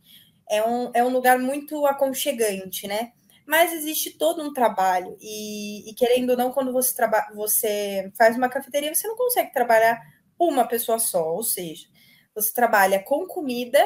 [0.48, 3.12] É um, é um lugar muito aconchegante, né?
[3.46, 5.16] mas existe todo um trabalho.
[5.20, 6.94] E, e querendo ou não, quando você,
[7.34, 10.00] você faz uma cafeteria, você não consegue trabalhar
[10.38, 11.86] uma pessoa só, ou seja,
[12.34, 13.78] você trabalha com comida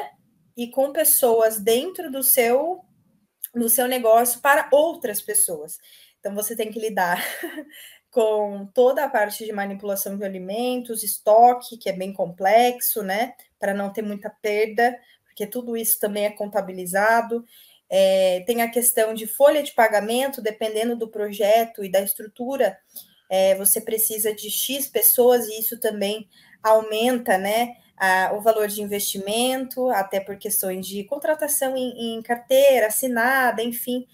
[0.55, 2.83] e com pessoas dentro do seu
[3.53, 5.79] do seu negócio para outras pessoas.
[6.19, 7.23] Então você tem que lidar
[8.11, 13.33] com toda a parte de manipulação de alimentos, estoque, que é bem complexo, né?
[13.59, 17.45] Para não ter muita perda, porque tudo isso também é contabilizado.
[17.89, 22.77] É, tem a questão de folha de pagamento, dependendo do projeto e da estrutura,
[23.29, 26.27] é, você precisa de X pessoas e isso também
[26.61, 32.87] aumenta né, a, o valor de investimento, até por questões de contratação em, em carteira,
[32.87, 34.07] assinada, enfim,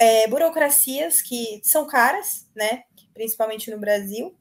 [0.00, 4.34] é, burocracias que são caras, né, principalmente no Brasil,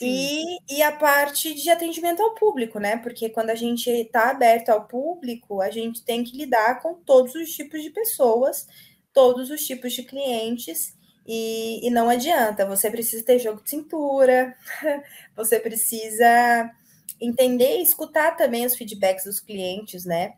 [0.00, 2.96] e, e, a parte de atendimento ao público, né?
[2.96, 7.34] Porque quando a gente está aberto ao público, a gente tem que lidar com todos
[7.34, 8.66] os tipos de pessoas,
[9.12, 14.56] todos os tipos de clientes, e, e não adianta, você precisa ter jogo de cintura,
[15.36, 16.70] você precisa
[17.20, 20.32] entender e escutar também os feedbacks dos clientes, né?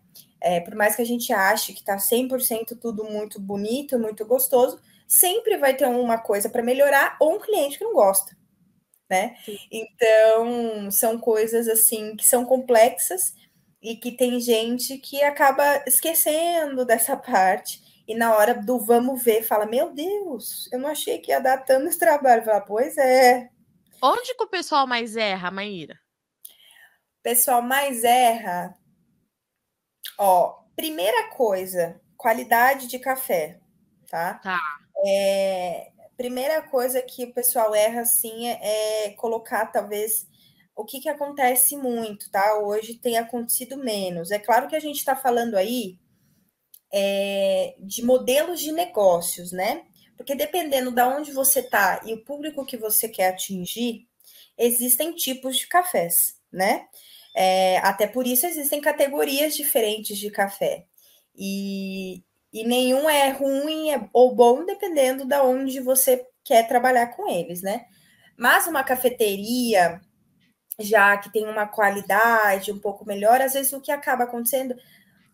[0.45, 4.79] É, por mais que a gente ache que está 100% tudo muito bonito, muito gostoso,
[5.09, 8.37] sempre vai ter uma coisa para melhorar ou um cliente que não gosta
[9.09, 9.37] né?
[9.71, 13.35] Então, são coisas assim que são complexas
[13.83, 19.43] e que tem gente que acaba esquecendo dessa parte e na hora do vamos ver
[19.43, 22.45] fala: "Meu Deus, eu não achei que ia dar tanto trabalho".
[22.45, 23.49] Fala: "Pois é".
[24.03, 25.99] Onde que o pessoal mais erra, Maíra?
[27.21, 28.77] O pessoal mais erra.
[30.19, 33.59] Ó, primeira coisa, qualidade de café,
[34.09, 34.35] tá?
[34.35, 34.61] Tá.
[35.07, 40.27] É, primeira coisa que o pessoal erra assim é, é colocar talvez
[40.77, 42.59] o que, que acontece muito, tá?
[42.59, 44.31] Hoje tem acontecido menos.
[44.31, 45.99] É claro que a gente está falando aí
[46.93, 49.85] é, de modelos de negócios, né?
[50.17, 54.09] Porque dependendo de onde você está e o público que você quer atingir,
[54.57, 56.87] existem tipos de cafés, né?
[57.35, 60.87] É, até por isso existem categorias diferentes de café.
[61.37, 67.09] E, e nenhum é ruim é, ou bom, dependendo da de onde você quer trabalhar
[67.09, 67.87] com eles, né?
[68.37, 70.01] Mas uma cafeteria,
[70.79, 74.77] já que tem uma qualidade um pouco melhor, às vezes o que acaba acontecendo,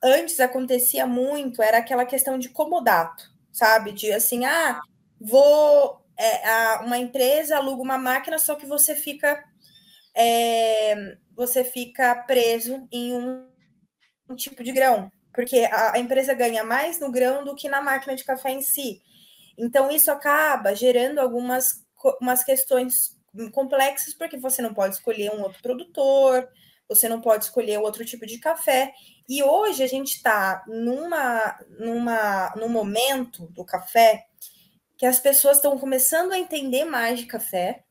[0.02, 3.92] antes acontecia muito, era aquela questão de comodato, sabe?
[3.92, 4.80] De assim, ah,
[5.20, 9.42] vou é, a, uma empresa aluga uma máquina, só que você fica
[10.14, 13.46] é, você fica preso em um,
[14.28, 17.80] um tipo de grão, porque a, a, empresa ganha mais no grão do que na
[17.80, 19.00] máquina de café em si.
[19.58, 21.84] Então, isso acaba gerando algumas
[22.20, 23.18] umas questões
[23.52, 26.48] complexas, porque você não pode escolher um outro produtor,
[26.88, 28.92] você não pode escolher outro tipo de café.
[29.28, 34.26] E hoje a gente está numa, numa, num momento do café
[34.96, 37.84] que as pessoas estão começando a entender mais de café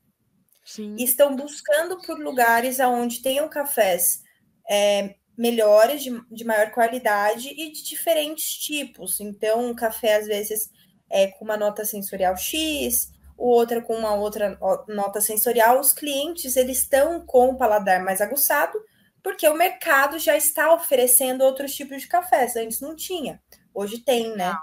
[0.64, 0.94] Sim.
[0.98, 4.22] e estão buscando por lugares onde tenham cafés
[4.70, 9.18] é, melhores, de, de maior qualidade e de diferentes tipos.
[9.20, 10.70] Então, um café, às vezes,
[11.10, 15.80] é com uma nota sensorial X, o outro com uma outra nota sensorial.
[15.80, 18.78] Os clientes, eles estão com o paladar mais aguçado,
[19.22, 22.54] porque o mercado já está oferecendo outros tipos de cafés.
[22.54, 23.40] Antes não tinha,
[23.74, 24.54] hoje tem, né?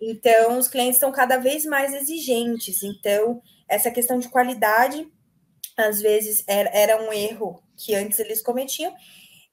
[0.00, 2.82] Então, os clientes estão cada vez mais exigentes.
[2.82, 5.06] Então, essa questão de qualidade,
[5.76, 8.94] às vezes, era, era um erro que antes eles cometiam.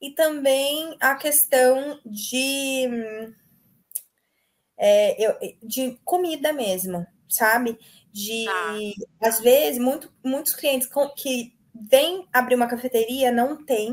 [0.01, 2.89] E também a questão de,
[4.77, 7.77] é, de comida mesmo, sabe?
[8.11, 8.77] De, ah.
[9.21, 13.91] às vezes, muito, muitos clientes que vêm abrir uma cafeteria não têm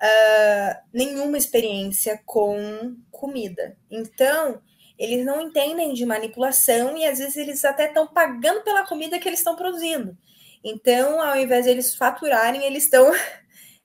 [0.00, 3.76] uh, nenhuma experiência com comida.
[3.90, 4.60] Então,
[4.98, 9.28] eles não entendem de manipulação e às vezes eles até estão pagando pela comida que
[9.28, 10.16] eles estão produzindo.
[10.62, 13.10] Então, ao invés de eles faturarem, eles estão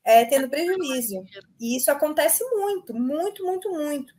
[0.03, 1.23] é, tendo prejuízo.
[1.59, 4.13] E isso acontece muito, muito, muito, muito.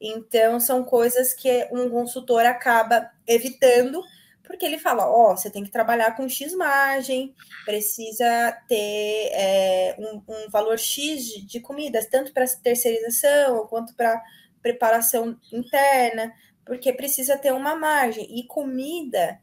[0.00, 4.02] Então, são coisas que um consultor acaba evitando,
[4.44, 9.96] porque ele fala: Ó, oh, você tem que trabalhar com X margem, precisa ter é,
[9.98, 14.22] um, um, valor X de, de comidas, tanto para terceirização quanto para
[14.60, 16.32] preparação interna,
[16.66, 18.26] porque precisa ter uma margem.
[18.38, 19.40] E comida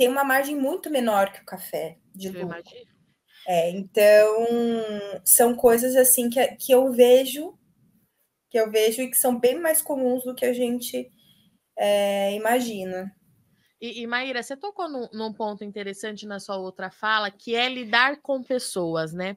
[0.00, 2.64] tem uma margem muito menor que o café de lucro.
[3.46, 4.46] É, então,
[5.26, 7.52] são coisas assim que, que eu vejo,
[8.48, 11.06] que eu vejo e que são bem mais comuns do que a gente
[11.78, 13.14] é, imagina.
[13.78, 17.68] E, e Maíra, você tocou num, num ponto interessante na sua outra fala, que é
[17.68, 19.36] lidar com pessoas, né?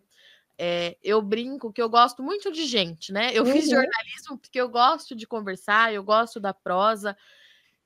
[0.57, 3.31] É, eu brinco que eu gosto muito de gente, né?
[3.33, 3.51] Eu uhum.
[3.51, 7.17] fiz jornalismo porque eu gosto de conversar, eu gosto da prosa,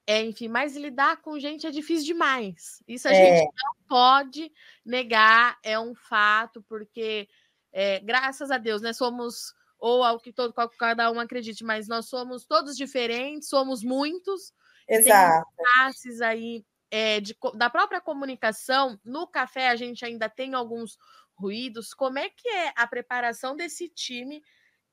[0.09, 2.81] é, enfim, mas lidar com gente é difícil demais.
[2.87, 3.39] Isso a é.
[3.39, 4.49] gente não pode
[4.85, 7.27] negar, é um fato, porque
[7.73, 8.93] é, graças a Deus, né?
[8.93, 14.53] Somos, ou ao que todo, cada um acredite, mas nós somos todos diferentes, somos muitos.
[14.87, 15.45] Exato.
[15.57, 18.97] Tem classes aí é, de, da própria comunicação.
[19.03, 20.97] No café a gente ainda tem alguns
[21.35, 21.93] ruídos.
[21.93, 24.41] Como é que é a preparação desse time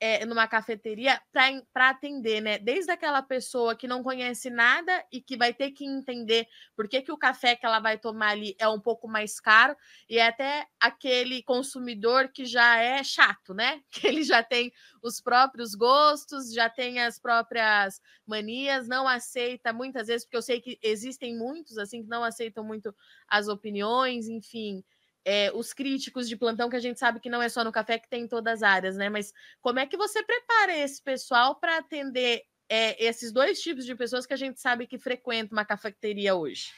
[0.00, 2.58] é, numa cafeteria para atender, né?
[2.58, 7.02] Desde aquela pessoa que não conhece nada e que vai ter que entender por que,
[7.02, 9.76] que o café que ela vai tomar ali é um pouco mais caro,
[10.08, 13.80] e é até aquele consumidor que já é chato, né?
[13.90, 20.08] Que ele já tem os próprios gostos, já tem as próprias manias, não aceita muitas
[20.08, 22.94] vezes, porque eu sei que existem muitos assim que não aceitam muito
[23.28, 24.84] as opiniões, enfim
[25.24, 27.98] é, os críticos de plantão, que a gente sabe que não é só no café,
[27.98, 29.08] que tem em todas as áreas, né?
[29.08, 33.94] Mas como é que você prepara esse pessoal para atender é, esses dois tipos de
[33.94, 36.72] pessoas que a gente sabe que frequentam uma cafeteria hoje?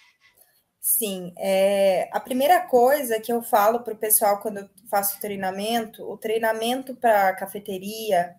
[0.81, 6.05] Sim, é, a primeira coisa que eu falo para o pessoal quando eu faço treinamento,
[6.05, 8.37] o treinamento para cafeteria,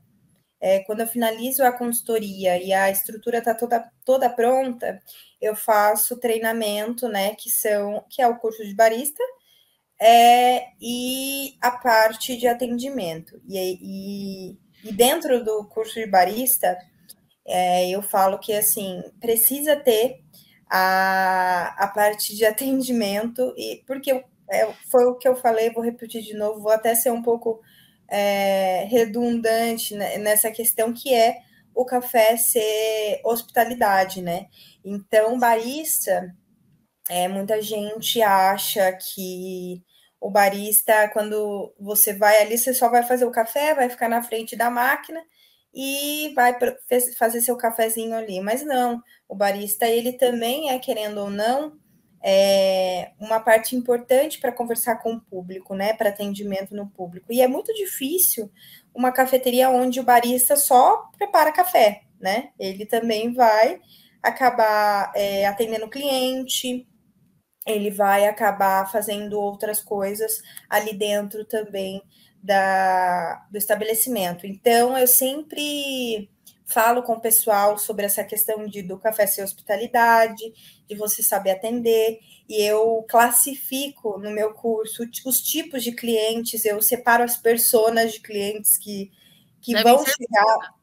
[0.60, 5.02] é, quando eu finalizo a consultoria e a estrutura está toda, toda pronta,
[5.42, 9.22] eu faço treinamento, né, que são que é o curso de barista,
[10.00, 13.42] é, e a parte de atendimento.
[13.48, 16.78] E, e, e dentro do curso de barista,
[17.46, 20.22] é, eu falo que assim precisa ter
[20.70, 26.22] a, a parte de atendimento, e porque é, foi o que eu falei, vou repetir
[26.22, 27.62] de novo, vou até ser um pouco
[28.10, 31.38] é, redundante nessa questão que é
[31.74, 34.48] o café ser hospitalidade, né?
[34.84, 36.36] Então, barista,
[37.10, 39.84] é, muita gente acha que
[40.20, 44.24] o barista, quando você vai ali, você só vai fazer o café, vai ficar na
[44.24, 45.22] frente da máquina
[45.74, 46.58] e vai
[47.18, 48.42] fazer seu cafezinho ali.
[48.42, 51.78] Mas não, o barista, ele também é, querendo ou não,
[52.24, 55.94] é uma parte importante para conversar com o público, né?
[55.94, 57.32] Para atendimento no público.
[57.32, 58.52] E é muito difícil
[58.94, 62.50] uma cafeteria onde o barista só prepara café, né?
[62.60, 63.80] Ele também vai
[64.22, 66.88] acabar é, atendendo o cliente,
[67.68, 72.02] ele vai acabar fazendo outras coisas ali dentro também
[72.42, 74.48] da, do estabelecimento.
[74.48, 76.30] Então, eu sempre
[76.66, 80.44] falo com o pessoal sobre essa questão de, do café ser hospitalidade,
[80.88, 86.82] de você saber atender, e eu classifico no meu curso os tipos de clientes, eu
[86.82, 89.12] separo as personas de clientes que,
[89.62, 90.76] que vão chegar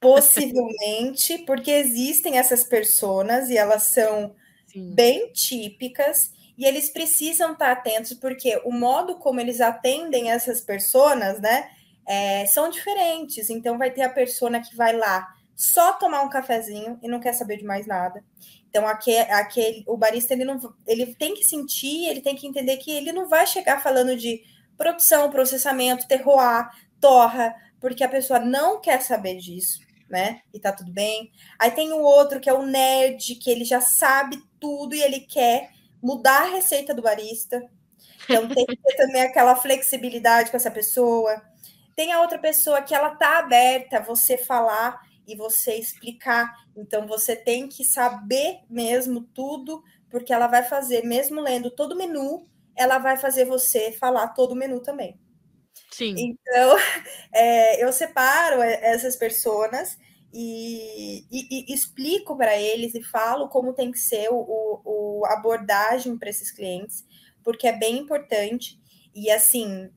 [0.00, 4.34] possivelmente, porque existem essas personas e elas são
[4.78, 4.94] Sim.
[4.94, 11.40] bem típicas e eles precisam estar atentos porque o modo como eles atendem essas pessoas,
[11.40, 11.70] né,
[12.06, 13.50] é, são diferentes.
[13.50, 17.32] Então, vai ter a pessoa que vai lá só tomar um cafezinho e não quer
[17.32, 18.24] saber de mais nada.
[18.68, 22.76] Então, aquele, aquele, o barista ele não, ele tem que sentir, ele tem que entender
[22.78, 24.42] que ele não vai chegar falando de
[24.76, 26.68] produção, processamento, terroir,
[27.00, 30.40] torra, porque a pessoa não quer saber disso, né?
[30.52, 31.30] E tá tudo bem.
[31.58, 35.20] Aí tem o outro que é o nerd, que ele já sabe tudo e ele
[35.20, 35.70] quer
[36.02, 37.62] mudar a receita do barista.
[38.24, 41.42] Então tem que ter também aquela flexibilidade com essa pessoa.
[41.96, 46.54] Tem a outra pessoa que ela tá aberta a você falar e você explicar.
[46.76, 51.96] Então você tem que saber mesmo tudo, porque ela vai fazer, mesmo lendo todo o
[51.96, 55.18] menu, ela vai fazer você falar todo o menu também.
[55.98, 56.14] Sim.
[56.16, 56.76] Então,
[57.34, 59.98] é, eu separo essas pessoas
[60.32, 66.16] e, e, e explico para eles e falo como tem que ser o, o abordagem
[66.16, 67.04] para esses clientes,
[67.42, 68.78] porque é bem importante.
[69.12, 69.90] E assim,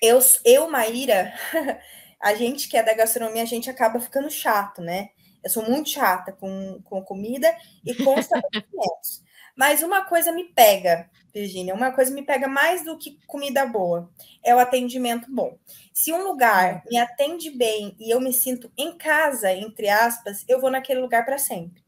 [0.00, 1.34] eu, eu Maíra,
[2.22, 5.08] a gente que é da gastronomia, a gente acaba ficando chato, né?
[5.42, 7.52] Eu sou muito chata com, com comida
[7.84, 9.24] e com estabelecimentos.
[9.56, 11.10] Mas uma coisa me pega,
[11.40, 14.10] Virginia, uma coisa me pega mais do que comida boa,
[14.42, 15.58] é o atendimento bom.
[15.92, 20.60] Se um lugar me atende bem e eu me sinto em casa, entre aspas, eu
[20.60, 21.84] vou naquele lugar para sempre.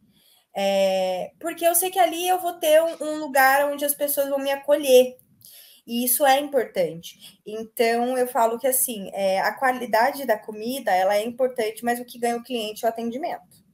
[0.55, 4.29] É, porque eu sei que ali eu vou ter um, um lugar onde as pessoas
[4.29, 5.17] vão me acolher,
[5.87, 7.41] e isso é importante.
[7.47, 12.05] Então, eu falo que assim, é, a qualidade da comida ela é importante, mas o
[12.05, 13.67] que ganha o cliente é o atendimento.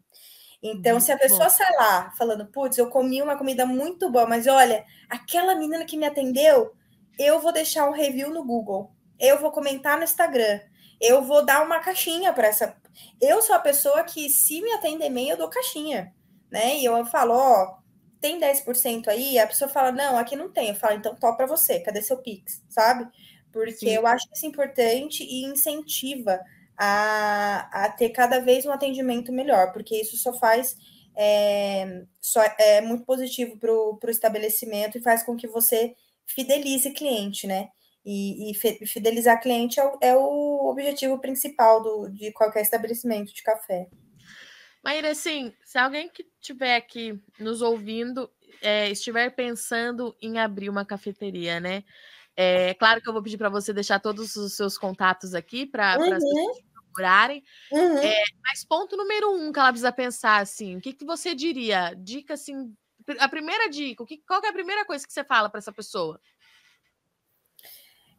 [0.67, 1.51] Então, muito se a pessoa bom.
[1.51, 5.95] sai lá falando, putz, eu comi uma comida muito boa, mas olha, aquela menina que
[5.95, 6.73] me atendeu,
[7.19, 10.61] eu vou deixar um review no Google, eu vou comentar no Instagram,
[10.99, 12.75] eu vou dar uma caixinha para essa.
[13.21, 16.15] Eu sou a pessoa que, se me atender bem, eu dou caixinha,
[16.51, 16.79] né?
[16.79, 17.77] E eu falo, ó,
[18.19, 20.71] tem 10% aí, a pessoa fala, não, aqui não tem.
[20.71, 23.07] Eu falo, então top para você, cadê seu Pix, sabe?
[23.53, 23.91] Porque Sim.
[23.91, 26.41] eu acho isso importante e incentiva
[26.77, 30.77] a, a ter cada vez um atendimento melhor, porque isso só faz
[31.17, 35.95] é, só é muito positivo para o estabelecimento e faz com que você
[36.27, 37.69] fidelize cliente, né?
[38.05, 43.43] E, e fidelizar cliente é o, é o objetivo principal do, de qualquer estabelecimento de
[43.43, 43.89] café.
[44.83, 50.85] Maíra, assim, se alguém que estiver aqui nos ouvindo é, estiver pensando em abrir uma
[50.85, 51.85] cafeteria, né?
[52.37, 55.97] É claro que eu vou pedir para você deixar todos os seus contatos aqui para
[55.97, 56.13] uhum.
[56.13, 57.43] as pessoas procurarem.
[57.71, 57.99] Uhum.
[57.99, 61.95] É, mas ponto número um que ela precisa pensar, assim, o que, que você diria?
[61.97, 62.75] Dica, assim,
[63.19, 65.73] a primeira dica, o que, qual é a primeira coisa que você fala para essa
[65.73, 66.21] pessoa?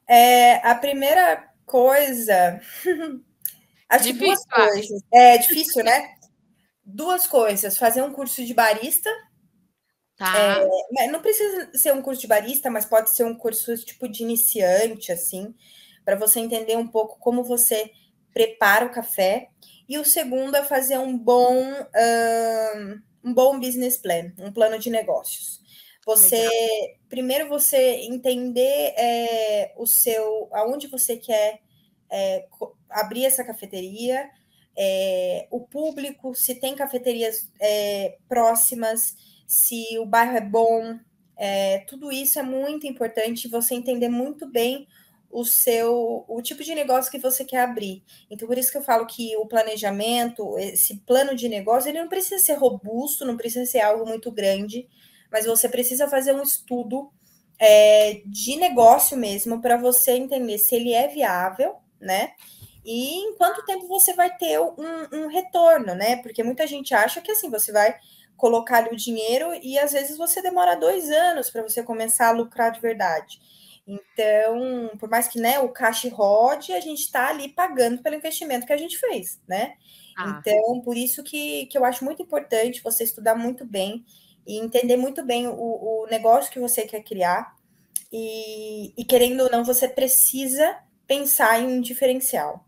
[0.08, 2.62] É, a primeira coisa.
[3.90, 5.04] acho difícil, que duas coisas.
[5.12, 6.16] É difícil, né?
[6.86, 9.10] duas coisas: fazer um curso de barista.
[10.18, 10.62] Tá.
[10.98, 14.24] É, não precisa ser um curso de barista, mas pode ser um curso tipo de
[14.24, 15.54] iniciante, assim,
[16.06, 17.92] para você entender um pouco como você
[18.34, 19.50] prepara o café.
[19.88, 24.90] E o segundo é fazer um bom, um, um bom business plan, um plano de
[24.90, 25.62] negócios.
[26.06, 27.00] Você Legal.
[27.10, 31.60] primeiro você entender é, o seu aonde você quer
[32.12, 32.46] é,
[32.90, 34.30] abrir essa cafeteria,
[34.78, 41.00] é, o público, se tem cafeterias é, próximas, se o bairro é bom,
[41.38, 44.88] é, tudo isso é muito importante você entender muito bem
[45.30, 48.04] o seu o tipo de negócio que você quer abrir.
[48.30, 52.08] Então, por isso que eu falo que o planejamento, esse plano de negócio, ele não
[52.08, 54.88] precisa ser robusto, não precisa ser algo muito grande,
[55.32, 57.12] mas você precisa fazer um estudo
[57.60, 62.34] é, de negócio mesmo para você entender se ele é viável, né?
[62.86, 64.76] e em quanto tempo você vai ter um,
[65.12, 66.18] um retorno, né?
[66.18, 67.98] Porque muita gente acha que assim você vai
[68.38, 72.32] colocar ali o dinheiro e às vezes você demora dois anos para você começar a
[72.32, 73.40] lucrar de verdade.
[73.88, 78.66] Então, por mais que né, o caixa rode, a gente está ali pagando pelo investimento
[78.66, 79.76] que a gente fez, né?
[80.18, 80.40] Ah.
[80.40, 84.04] Então, por isso que, que eu acho muito importante você estudar muito bem
[84.46, 87.56] e entender muito bem o, o negócio que você quer criar.
[88.12, 92.66] E, e querendo ou não, você precisa pensar em um diferencial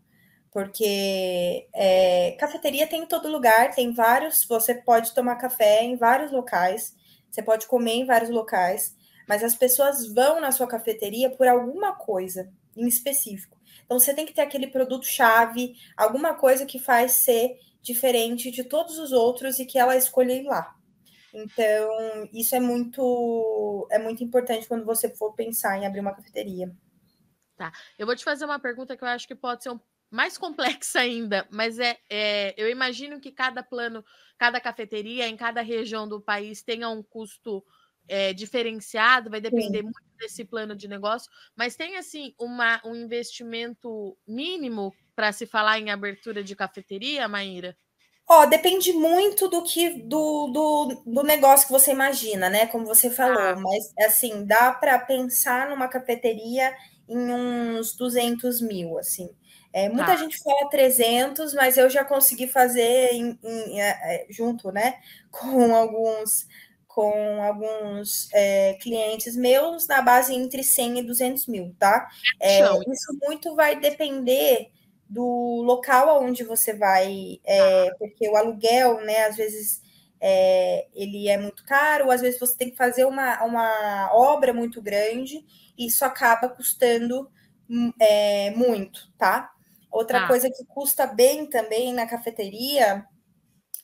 [0.50, 6.32] porque é, cafeteria tem em todo lugar, tem vários, você pode tomar café em vários
[6.32, 6.94] locais,
[7.30, 8.96] você pode comer em vários locais,
[9.28, 13.58] mas as pessoas vão na sua cafeteria por alguma coisa em específico.
[13.84, 18.64] Então você tem que ter aquele produto chave, alguma coisa que faz ser diferente de
[18.64, 20.74] todos os outros e que ela escolheu ir lá.
[21.32, 26.74] Então, isso é muito é muito importante quando você for pensar em abrir uma cafeteria.
[27.56, 27.72] Tá.
[27.98, 29.80] Eu vou te fazer uma pergunta que eu acho que pode ser um,
[30.10, 34.04] mais complexa ainda, mas é, é, eu imagino que cada plano,
[34.38, 37.64] cada cafeteria em cada região do país tenha um custo
[38.08, 39.84] é, diferenciado, vai depender Sim.
[39.84, 45.78] muito desse plano de negócio, mas tem assim uma, um investimento mínimo para se falar
[45.78, 47.76] em abertura de cafeteria, Maíra?
[48.30, 52.66] Ó, depende muito do que do, do, do, negócio que você imagina, né?
[52.66, 53.56] Como você falou, ah.
[53.56, 56.74] mas assim, dá para pensar numa cafeteria
[57.08, 59.30] em uns 200 mil, assim.
[59.72, 60.16] É, muita ah.
[60.16, 64.94] gente fala 300, mas eu já consegui fazer em, em, é, junto, né?
[65.30, 66.46] Com alguns
[66.86, 72.08] com alguns é, clientes meus na base entre 100 e 200 mil, tá?
[72.40, 74.72] É, isso muito vai depender
[75.08, 79.80] do local onde você vai, é, porque o aluguel, né, às vezes
[80.20, 84.82] é, ele é muito caro, às vezes você tem que fazer uma, uma obra muito
[84.82, 85.44] grande,
[85.78, 87.30] e isso acaba custando
[87.70, 89.52] hum, é, muito, tá?
[89.90, 90.26] Outra ah.
[90.26, 93.04] coisa que custa bem também na cafeteria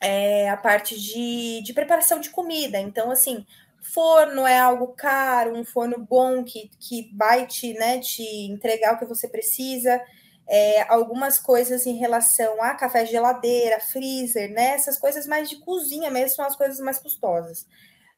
[0.00, 2.78] é a parte de, de preparação de comida.
[2.78, 3.44] Então, assim,
[3.82, 8.98] forno é algo caro, um forno bom que, que vai te, né, te entregar o
[8.98, 10.00] que você precisa
[10.46, 14.70] é, algumas coisas em relação a café geladeira, freezer, né?
[14.70, 17.66] Essas coisas mais de cozinha mesmo são as coisas mais custosas.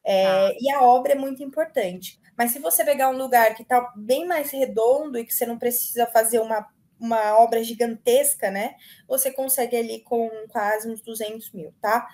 [0.03, 0.51] É, ah.
[0.59, 2.19] E a obra é muito importante.
[2.37, 5.57] Mas se você pegar um lugar que está bem mais redondo e que você não
[5.57, 6.67] precisa fazer uma,
[6.99, 8.75] uma obra gigantesca, né?
[9.07, 12.07] Você consegue ali com quase uns 200 mil, tá?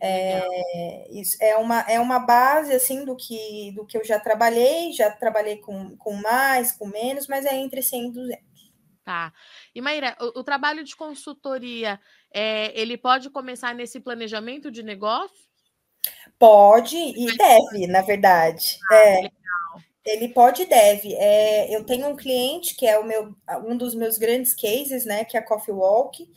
[0.00, 4.92] É, isso é uma, é uma base assim do que do que eu já trabalhei,
[4.92, 8.48] já trabalhei com, com mais, com menos, mas é entre 100 e 200.
[9.04, 9.32] Tá.
[9.74, 11.98] E Maíra, o, o trabalho de consultoria,
[12.32, 15.48] é, ele pode começar nesse planejamento de negócio?
[16.38, 18.78] Pode e deve, na verdade.
[18.90, 19.30] Ah, é,
[20.08, 21.14] ele pode e deve.
[21.14, 23.34] É, eu tenho um cliente que é o meu,
[23.66, 25.24] um dos meus grandes cases, né?
[25.24, 26.28] Que é a Coffee Walk,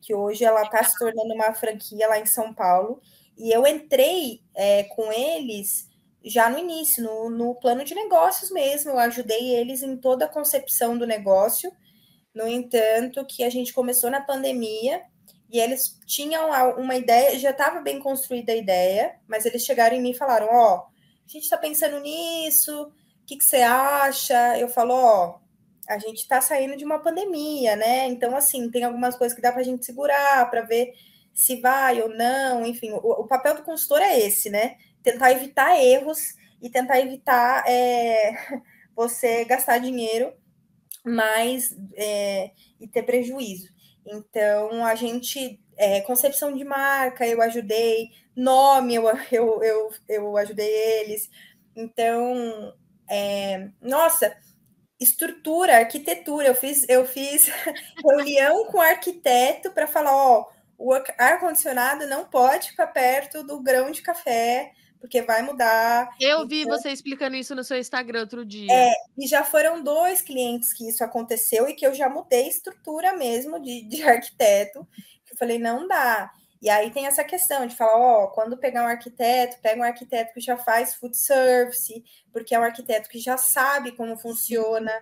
[0.00, 3.00] que hoje ela está se tornando uma franquia lá em São Paulo.
[3.36, 5.88] E eu entrei é, com eles
[6.24, 8.90] já no início, no, no plano de negócios mesmo.
[8.90, 11.72] Eu ajudei eles em toda a concepção do negócio
[12.34, 15.02] no entanto, que a gente começou na pandemia
[15.50, 20.00] e eles tinham uma ideia, já estava bem construída a ideia, mas eles chegaram em
[20.00, 22.92] mim e falaram: Ó, oh, a gente está pensando nisso,
[23.30, 24.58] que, que você acha?
[24.58, 25.38] Eu falo: Ó,
[25.88, 28.06] a gente está saindo de uma pandemia, né?
[28.08, 30.94] Então, assim, tem algumas coisas que dá para a gente segurar para ver
[31.32, 32.66] se vai ou não.
[32.66, 34.76] Enfim, o, o, papel do consultor é esse, né?
[35.02, 38.32] Tentar evitar erros e tentar evitar é,
[38.96, 40.32] você gastar dinheiro
[41.02, 43.68] mas é, e ter prejuízo.
[44.04, 50.68] Então, a gente, é, concepção de marca, eu ajudei, nome, eu, eu, eu, eu ajudei
[50.68, 51.30] eles.
[51.74, 52.74] Então,
[53.10, 54.36] é, nossa,
[55.00, 57.48] estrutura, arquitetura, eu fiz, eu fiz
[58.04, 60.46] reunião com o arquiteto para falar, ó,
[60.78, 66.08] o ar-condicionado não pode ficar perto do grão de café, porque vai mudar.
[66.20, 68.72] Eu vi então, você explicando isso no seu Instagram outro dia.
[68.72, 73.14] É, e já foram dois clientes que isso aconteceu e que eu já mudei estrutura
[73.16, 74.86] mesmo de, de arquiteto.
[75.30, 76.30] Eu falei, não dá.
[76.60, 80.34] E aí tem essa questão de falar, ó, quando pegar um arquiteto, pega um arquiteto
[80.34, 84.92] que já faz food service, porque é um arquiteto que já sabe como funciona.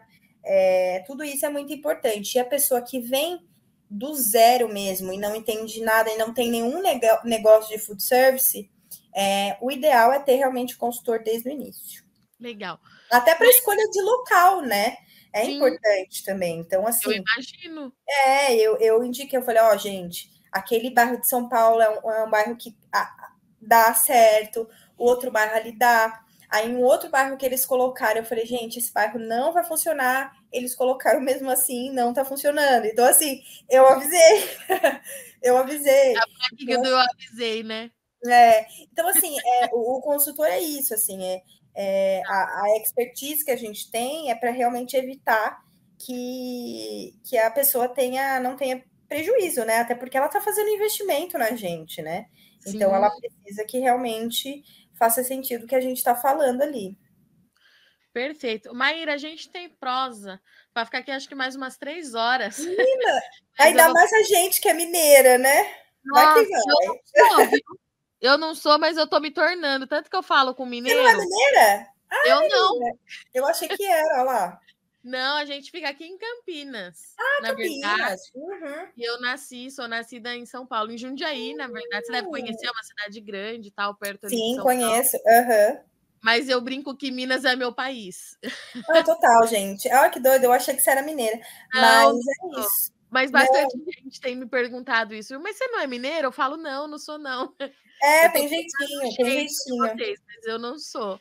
[0.44, 2.36] É, tudo isso é muito importante.
[2.36, 3.44] E a pessoa que vem
[3.90, 6.80] do zero mesmo e não entende nada e não tem nenhum
[7.24, 8.70] negócio de food service,
[9.14, 12.04] é, o ideal é ter realmente o consultor desde o início.
[12.38, 12.78] Legal.
[13.10, 14.96] Até para escolha de local, né?
[15.32, 15.56] É Sim.
[15.56, 16.60] importante também.
[16.60, 17.10] Então, assim.
[17.10, 17.92] Eu imagino.
[18.08, 22.10] É, eu, eu indiquei, eu falei, ó, gente, aquele bairro de São Paulo é um,
[22.10, 26.22] é um bairro que ah, dá certo, o outro bairro ali dá.
[26.50, 30.34] Aí, um outro bairro que eles colocaram, eu falei, gente, esse bairro não vai funcionar.
[30.50, 32.86] Eles colocaram mesmo assim, não tá funcionando.
[32.86, 34.48] Então, assim, eu avisei.
[35.42, 36.16] eu avisei.
[36.16, 36.22] A
[36.58, 37.90] então, do eu avisei, né?
[38.26, 41.42] É, então, assim, é, o, o, consultor é isso, assim, é,
[41.74, 45.62] é a, a, expertise que a gente tem é para realmente evitar
[45.98, 49.78] que, que a pessoa tenha, não tenha prejuízo, né?
[49.78, 52.26] Até porque ela está fazendo investimento na gente, né?
[52.60, 52.76] Sim.
[52.76, 54.62] Então ela precisa que realmente
[54.98, 56.96] faça sentido o que a gente está falando ali.
[58.12, 58.74] Perfeito.
[58.74, 60.40] Maíra, a gente tem prosa
[60.74, 62.58] para ficar aqui acho que mais umas três horas.
[62.58, 63.22] Menina,
[63.58, 63.94] ainda vou...
[63.94, 65.70] mais a gente que é mineira, né?
[66.04, 67.54] Nossa, vai que vai.
[67.54, 69.86] Eu, eu não sou, mas eu tô me tornando.
[69.86, 71.00] Tanto que eu falo com mineiro.
[71.00, 71.88] Você não é mineira?
[72.10, 72.78] Ah, eu não.
[73.34, 74.60] Eu achei que era, olha lá.
[75.02, 77.14] Não, a gente fica aqui em Campinas.
[77.18, 77.80] Ah, na Campinas.
[77.80, 78.88] Verdade, uhum.
[78.96, 82.06] Eu nasci, sou nascida em São Paulo, em Jundiaí, na verdade.
[82.06, 85.16] Você deve conhecer, é uma cidade grande, tal, perto Sim, de São conheço.
[85.16, 85.80] Uhum.
[86.20, 88.36] Mas eu brinco que Minas é meu país.
[88.90, 89.88] Ah, total, gente.
[89.88, 91.40] Olha que doido, eu achei que você era mineira.
[91.72, 92.92] Não, mas é isso.
[93.10, 93.84] Mas bastante não.
[93.84, 95.38] gente tem me perguntado isso.
[95.40, 96.26] Mas você não é mineira?
[96.26, 97.54] Eu falo, não, não sou, não.
[98.02, 99.78] É, tem jeitinho, tem jeitinho.
[99.78, 101.20] Vocês, mas eu não sou.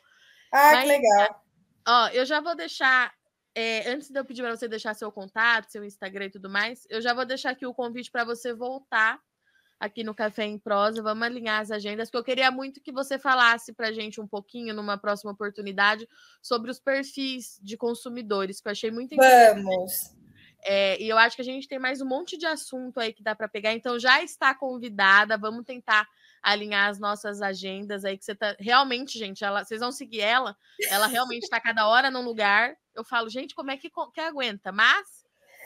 [0.52, 1.44] Ah, mas, que legal.
[1.86, 3.12] Ó, eu já vou deixar.
[3.54, 6.86] É, antes de eu pedir para você deixar seu contato, seu Instagram e tudo mais,
[6.88, 9.20] eu já vou deixar aqui o convite para você voltar
[9.80, 11.02] aqui no Café em Prosa.
[11.02, 14.26] Vamos alinhar as agendas, porque eu queria muito que você falasse para a gente um
[14.26, 16.08] pouquinho, numa próxima oportunidade,
[16.42, 19.62] sobre os perfis de consumidores, que eu achei muito interessante.
[19.62, 20.18] Vamos!
[20.60, 23.22] É, e eu acho que a gente tem mais um monte de assunto aí que
[23.22, 23.72] dá para pegar.
[23.74, 25.38] Então já está convidada.
[25.38, 26.08] Vamos tentar
[26.42, 29.44] alinhar as nossas agendas aí que você tá realmente, gente.
[29.44, 30.56] Ela, vocês vão seguir ela.
[30.90, 32.74] Ela realmente está cada hora num lugar.
[32.94, 34.72] Eu falo, gente, como é que, que aguenta?
[34.72, 35.06] Mas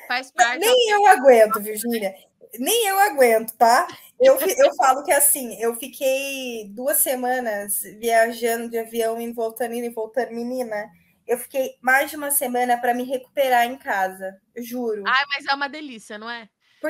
[0.09, 0.61] faz parte.
[0.61, 2.14] Nem eu aguento, Virgínia.
[2.59, 3.89] Nem eu aguento, tá?
[4.20, 9.89] Eu, eu falo que assim, eu fiquei duas semanas viajando de avião, indo voltando, e
[9.89, 10.91] voltando, menina
[11.27, 15.03] eu fiquei mais de uma semana para me recuperar em casa, juro.
[15.07, 16.49] Ai, mas é uma delícia, não é?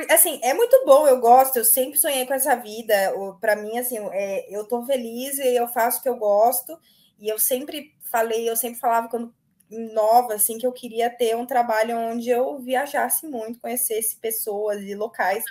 [0.09, 2.93] Assim, é muito bom, eu gosto, eu sempre sonhei com essa vida.
[3.39, 6.77] Para mim, assim, é, eu tô feliz e eu faço o que eu gosto.
[7.19, 9.33] E eu sempre falei, eu sempre falava quando
[9.69, 14.93] nova, assim, que eu queria ter um trabalho onde eu viajasse muito, conhecesse pessoas e
[14.93, 15.43] locais.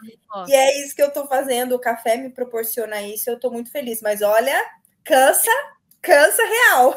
[0.49, 1.75] E é isso que eu tô fazendo.
[1.75, 4.01] O café me proporciona isso, eu tô muito feliz.
[4.01, 4.55] Mas olha,
[5.05, 5.51] cansa,
[6.01, 6.97] cansa real.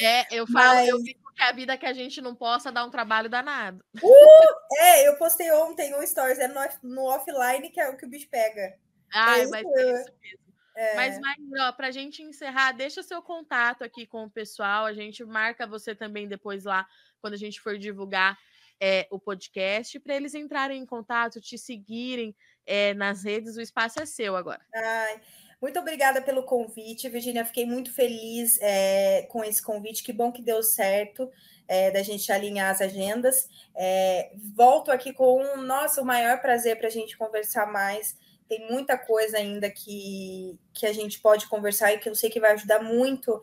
[0.00, 0.88] É, eu falo, Mas...
[0.88, 0.98] eu
[1.36, 3.84] que a vida que a gente não possa dar um trabalho danado.
[4.02, 8.06] Uh, é, eu postei ontem um stories, é no, no offline que é o que
[8.06, 8.78] o bicho pega.
[9.12, 10.46] Ai, é mas isso, é isso mesmo.
[10.76, 10.94] É.
[10.94, 14.84] Mas, Maíra, para a gente encerrar, deixa seu contato aqui com o pessoal.
[14.84, 16.86] A gente marca você também depois lá,
[17.20, 18.38] quando a gente for divulgar
[18.78, 23.56] é, o podcast, para eles entrarem em contato, te seguirem é, nas redes.
[23.56, 24.60] O espaço é seu agora.
[24.74, 25.20] Ai.
[25.60, 27.44] Muito obrigada pelo convite, Virginia.
[27.44, 30.02] Fiquei muito feliz é, com esse convite.
[30.02, 31.30] Que bom que deu certo
[31.66, 33.48] é, da gente alinhar as agendas.
[33.74, 38.16] É, volto aqui com um nosso maior prazer para a gente conversar mais.
[38.46, 42.38] Tem muita coisa ainda que, que a gente pode conversar e que eu sei que
[42.38, 43.42] vai ajudar muito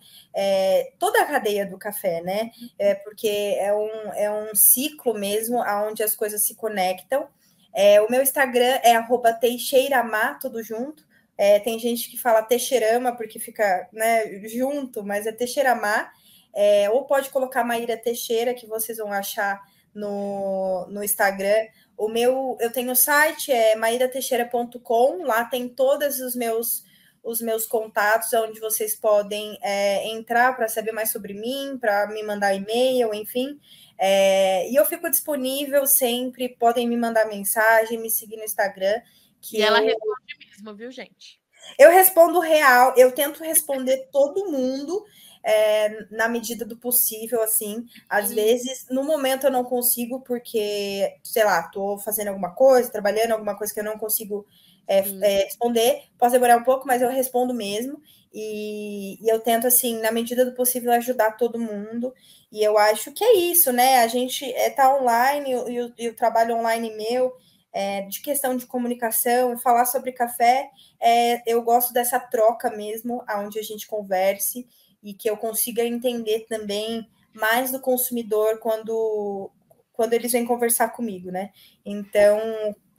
[0.98, 2.52] toda a cadeia do café, né?
[2.80, 7.28] É, porque é um, é um ciclo mesmo onde as coisas se conectam.
[7.74, 11.04] É, o meu Instagram é arroba teixeiramá, tudo junto.
[11.38, 16.12] É, tem gente que fala Teixeirama porque fica né, junto, mas é Teixeiramá.
[16.56, 19.62] É, ou pode colocar Maíra Teixeira, que vocês vão achar
[19.94, 21.68] no, no Instagram.
[21.98, 26.84] O meu, eu tenho o site, é mairateixeira.com, lá tem todos os meus
[27.24, 32.22] os meus contatos, onde vocês podem é, entrar para saber mais sobre mim, para me
[32.22, 33.58] mandar e-mail, enfim.
[33.98, 39.02] É, e eu fico disponível sempre, podem me mandar mensagem, me seguir no Instagram.
[39.44, 39.86] Que e ela eu...
[39.86, 41.40] responde mesmo, viu, gente?
[41.78, 45.06] Eu respondo real, eu tento responder todo mundo
[45.44, 47.86] é, na medida do possível, assim.
[48.08, 48.36] Às Sim.
[48.36, 53.56] vezes, no momento eu não consigo, porque, sei lá, tô fazendo alguma coisa, trabalhando alguma
[53.58, 54.46] coisa que eu não consigo
[54.88, 56.04] é, é, responder.
[56.18, 58.02] Posso demorar um pouco, mas eu respondo mesmo.
[58.34, 62.14] E, e, eu tento, assim, na medida do possível, ajudar todo mundo.
[62.52, 64.00] E eu acho que é isso, né?
[64.00, 67.34] A gente é, tá online e, o, e o trabalho online meu
[67.74, 70.70] é, de questão de comunicação falar sobre café,
[71.02, 74.68] é, eu gosto dessa troca mesmo, aonde a gente converse
[75.02, 79.52] e que eu consiga entender também mais do consumidor quando,
[79.92, 81.52] quando eles vêm conversar comigo, né?
[81.84, 82.40] Então,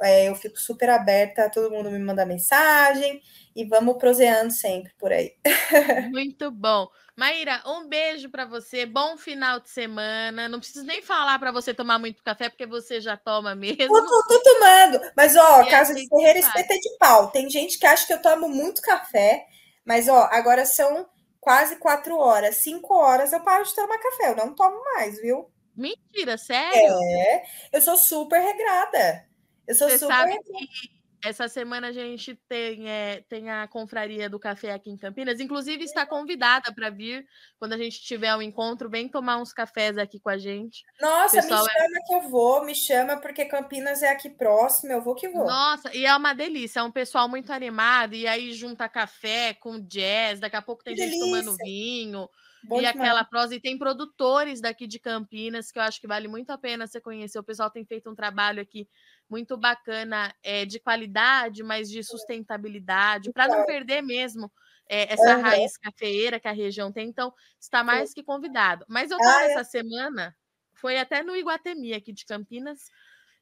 [0.03, 3.23] é, eu fico super aberta, todo mundo me manda mensagem
[3.55, 5.33] e vamos proseando sempre por aí.
[6.11, 6.89] Muito bom.
[7.17, 10.49] Maíra, um beijo para você, bom final de semana.
[10.49, 13.83] Não preciso nem falar para você tomar muito café, porque você já toma mesmo.
[13.83, 17.31] Eu tô, tô tomando, mas ó, e casa de Ferreira espeta de pau.
[17.31, 19.47] Tem gente que acha que eu tomo muito café,
[19.85, 21.09] mas ó, agora são
[21.41, 22.57] quase quatro horas.
[22.57, 25.49] Cinco horas eu paro de tomar café, eu não tomo mais, viu?
[25.77, 26.99] Mentira, sério?
[27.01, 29.25] É, eu sou super regrada.
[29.69, 30.15] Eu sou Você super.
[30.15, 30.94] Sabe que
[31.25, 35.41] essa semana a gente tem, é, tem a confraria do café aqui em Campinas.
[35.41, 37.27] Inclusive, está convidada para vir
[37.59, 38.91] quando a gente tiver um encontro.
[38.91, 40.85] Vem tomar uns cafés aqui com a gente.
[41.01, 42.07] Nossa, me é chama é...
[42.07, 45.47] que eu vou, me chama, porque Campinas é aqui próximo, eu vou que vou.
[45.47, 49.81] Nossa, e é uma delícia, é um pessoal muito animado, e aí junta café com
[49.81, 51.43] jazz, daqui a pouco tem que gente delícia.
[51.43, 52.29] tomando vinho.
[52.67, 52.97] Bom e demais.
[52.97, 56.59] aquela prosa, e tem produtores daqui de Campinas que eu acho que vale muito a
[56.59, 57.39] pena você conhecer.
[57.39, 58.89] O pessoal tem feito um trabalho aqui
[59.29, 64.51] muito bacana é, de qualidade, mas de sustentabilidade, para não perder mesmo
[64.89, 65.43] é, essa uhum.
[65.43, 67.09] raiz cafeeira que a região tem.
[67.09, 68.85] Então, está mais que convidado.
[68.89, 70.35] Mas eu estava ah, essa semana
[70.75, 72.91] foi até no Iguatemi aqui de Campinas.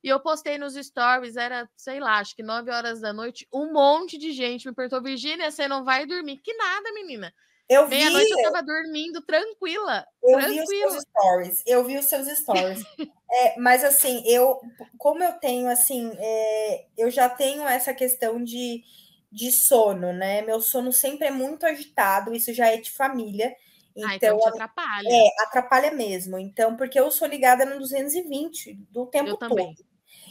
[0.02, 3.72] E eu postei nos stories, era, sei lá, acho que 9 horas da noite, um
[3.72, 6.38] monte de gente me perguntou, Virgínia, você não vai dormir?
[6.38, 7.32] Que nada, menina.
[7.72, 10.06] Eu Meia-noite vi, eu tava dormindo tranquila.
[10.22, 10.90] eu vi os tranquila.
[10.90, 12.86] seus stories, eu vi os seus stories.
[13.30, 14.60] É, mas assim, eu,
[14.98, 18.82] como eu tenho assim, é, eu já tenho essa questão de,
[19.30, 20.42] de sono, né?
[20.42, 23.54] Meu sono sempre é muito agitado, isso já é de família.
[24.02, 25.08] Ah, então Então, te atrapalha.
[25.08, 26.38] é, atrapalha mesmo.
[26.38, 29.38] Então, porque eu sou ligada no 220 do tempo eu todo.
[29.38, 29.78] também.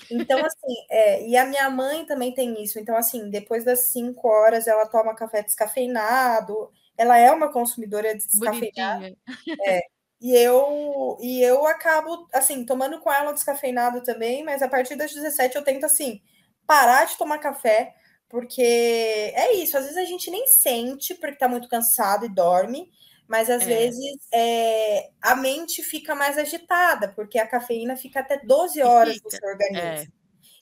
[0.10, 2.80] Então, assim, é, e a minha mãe também tem isso.
[2.80, 6.72] Então, assim, depois das 5 horas ela toma café descafeinado.
[7.02, 9.10] Ela é uma consumidora descafeinada.
[9.10, 9.82] Bonitinha.
[10.22, 15.12] E eu, e eu acabo, assim, tomando com ela descafeinado também, mas a partir das
[15.14, 16.22] 17 eu tento, assim,
[16.68, 17.96] parar de tomar café,
[18.30, 22.92] porque é isso, às vezes a gente nem sente porque tá muito cansado e dorme,
[23.28, 23.66] mas às É.
[23.66, 29.32] vezes é, a mente fica mais agitada, porque a cafeína fica até 12 horas no
[29.32, 30.00] seu organismo.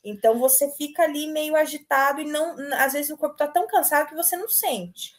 [0.03, 4.07] Então você fica ali meio agitado e não, às vezes o corpo tá tão cansado
[4.09, 5.18] que você não sente.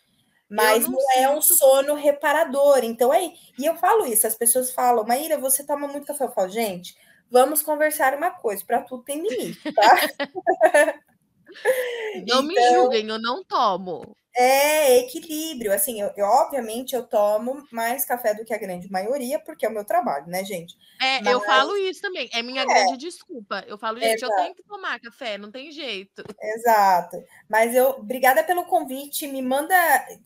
[0.50, 2.80] Mas não não, é um sono reparador.
[2.82, 3.32] Então é.
[3.58, 6.24] E eu falo isso, as pessoas falam, Maíra, você toma muito café.
[6.24, 6.96] Eu falo, gente,
[7.30, 9.96] vamos conversar uma coisa, para tudo tem limite, tá?
[12.28, 14.16] Não me Então- julguem, eu não tomo.
[14.36, 15.72] É equilíbrio.
[15.72, 19.68] Assim, eu, eu, obviamente eu tomo mais café do que a grande maioria, porque é
[19.68, 20.76] o meu trabalho, né, gente?
[21.02, 22.28] É, eu Mas- falo isso também.
[22.32, 23.64] É minha grande desculpa.
[23.66, 24.42] Eu falo, gente, eu Exato.
[24.42, 26.22] tenho que tomar café, não tem jeito.
[26.40, 27.16] Exato.
[27.48, 29.26] Mas eu, obrigada pelo convite.
[29.26, 29.74] Me manda,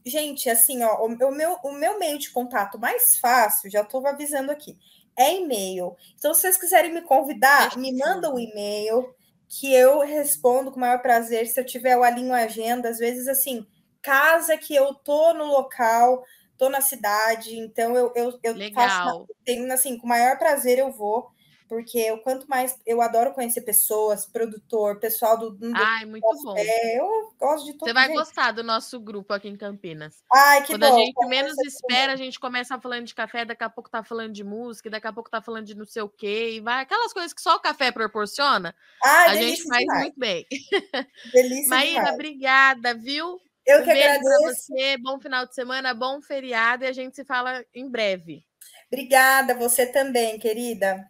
[0.05, 4.07] gente, assim, ó, o, o meu, o meu meio de contato mais fácil, já estou
[4.07, 4.77] avisando aqui,
[5.17, 5.97] é e-mail.
[6.19, 9.15] Então, se vocês quiserem me convidar, me manda um e-mail
[9.49, 11.47] que eu respondo com o maior prazer.
[11.47, 12.89] Se eu tiver, eu alinho agenda.
[12.89, 13.65] Às vezes, assim,
[14.05, 16.23] casa que eu tô no local,
[16.59, 19.27] tô na cidade, então eu, eu, eu faço Legal.
[19.45, 21.33] tenho, assim, com o maior prazer eu vou,
[21.67, 26.55] porque o quanto mais eu adoro conhecer pessoas, produtor, pessoal do, do Ai, muito bom.
[26.55, 27.87] é, eu gosto de tudo.
[27.87, 30.23] Você vai gostar do nosso grupo aqui em Campinas.
[30.31, 30.95] Ai, que Quando bom.
[30.95, 34.05] a gente menos todo espera, a gente começa falando de café, daqui a pouco tá
[34.05, 36.83] falando de música, daqui a pouco tá falando de não sei o quê, e vai
[36.83, 40.01] aquelas coisas que só o café proporciona, Ai, a gente faz demais.
[40.03, 40.47] muito bem.
[41.33, 42.15] Delícia Maíra, demais.
[42.15, 43.41] obrigada, viu?
[43.67, 44.67] Eu um que beijo pra agradeço.
[44.67, 48.45] você, bom final de semana, bom feriado e a gente se fala em breve.
[48.93, 51.09] Obrigada, você também, querida.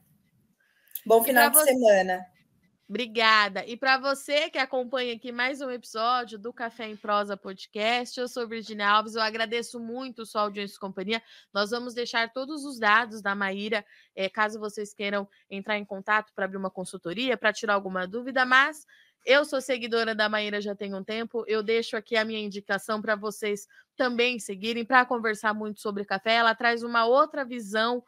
[1.07, 2.25] Bom final de pra você- semana.
[2.87, 3.65] Obrigada.
[3.67, 8.29] E para você que acompanha aqui mais um episódio do Café em Prosa Podcast, eu
[8.29, 9.15] sou Virginia Alves.
[9.15, 11.23] Eu agradeço muito sua audiência e companhia.
[11.53, 13.83] Nós vamos deixar todos os dados da Maíra,
[14.15, 18.45] eh, caso vocês queiram entrar em contato para abrir uma consultoria, para tirar alguma dúvida,
[18.45, 18.85] mas
[19.25, 21.43] eu sou seguidora da Maíra já tem um tempo.
[21.47, 23.67] Eu deixo aqui a minha indicação para vocês
[23.97, 26.35] também seguirem para conversar muito sobre café.
[26.35, 28.05] Ela traz uma outra visão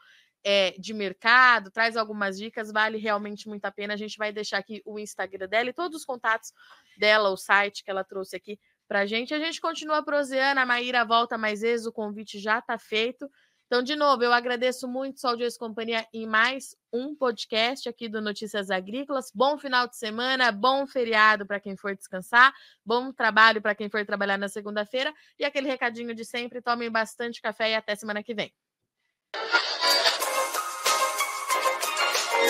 [0.48, 3.94] é, de mercado, traz algumas dicas, vale realmente muito a pena.
[3.94, 6.52] A gente vai deixar aqui o Instagram dela e todos os contatos
[6.96, 9.34] dela, o site que ela trouxe aqui pra gente.
[9.34, 13.28] A gente continua proseando, a Maíra volta mais vezes, o convite já está feito.
[13.66, 18.08] Então, de novo, eu agradeço muito sua audiência e companhia em mais um podcast aqui
[18.08, 19.32] do Notícias Agrícolas.
[19.34, 24.06] Bom final de semana, bom feriado para quem for descansar, bom trabalho para quem for
[24.06, 28.32] trabalhar na segunda-feira e aquele recadinho de sempre: tomem bastante café e até semana que
[28.32, 28.54] vem.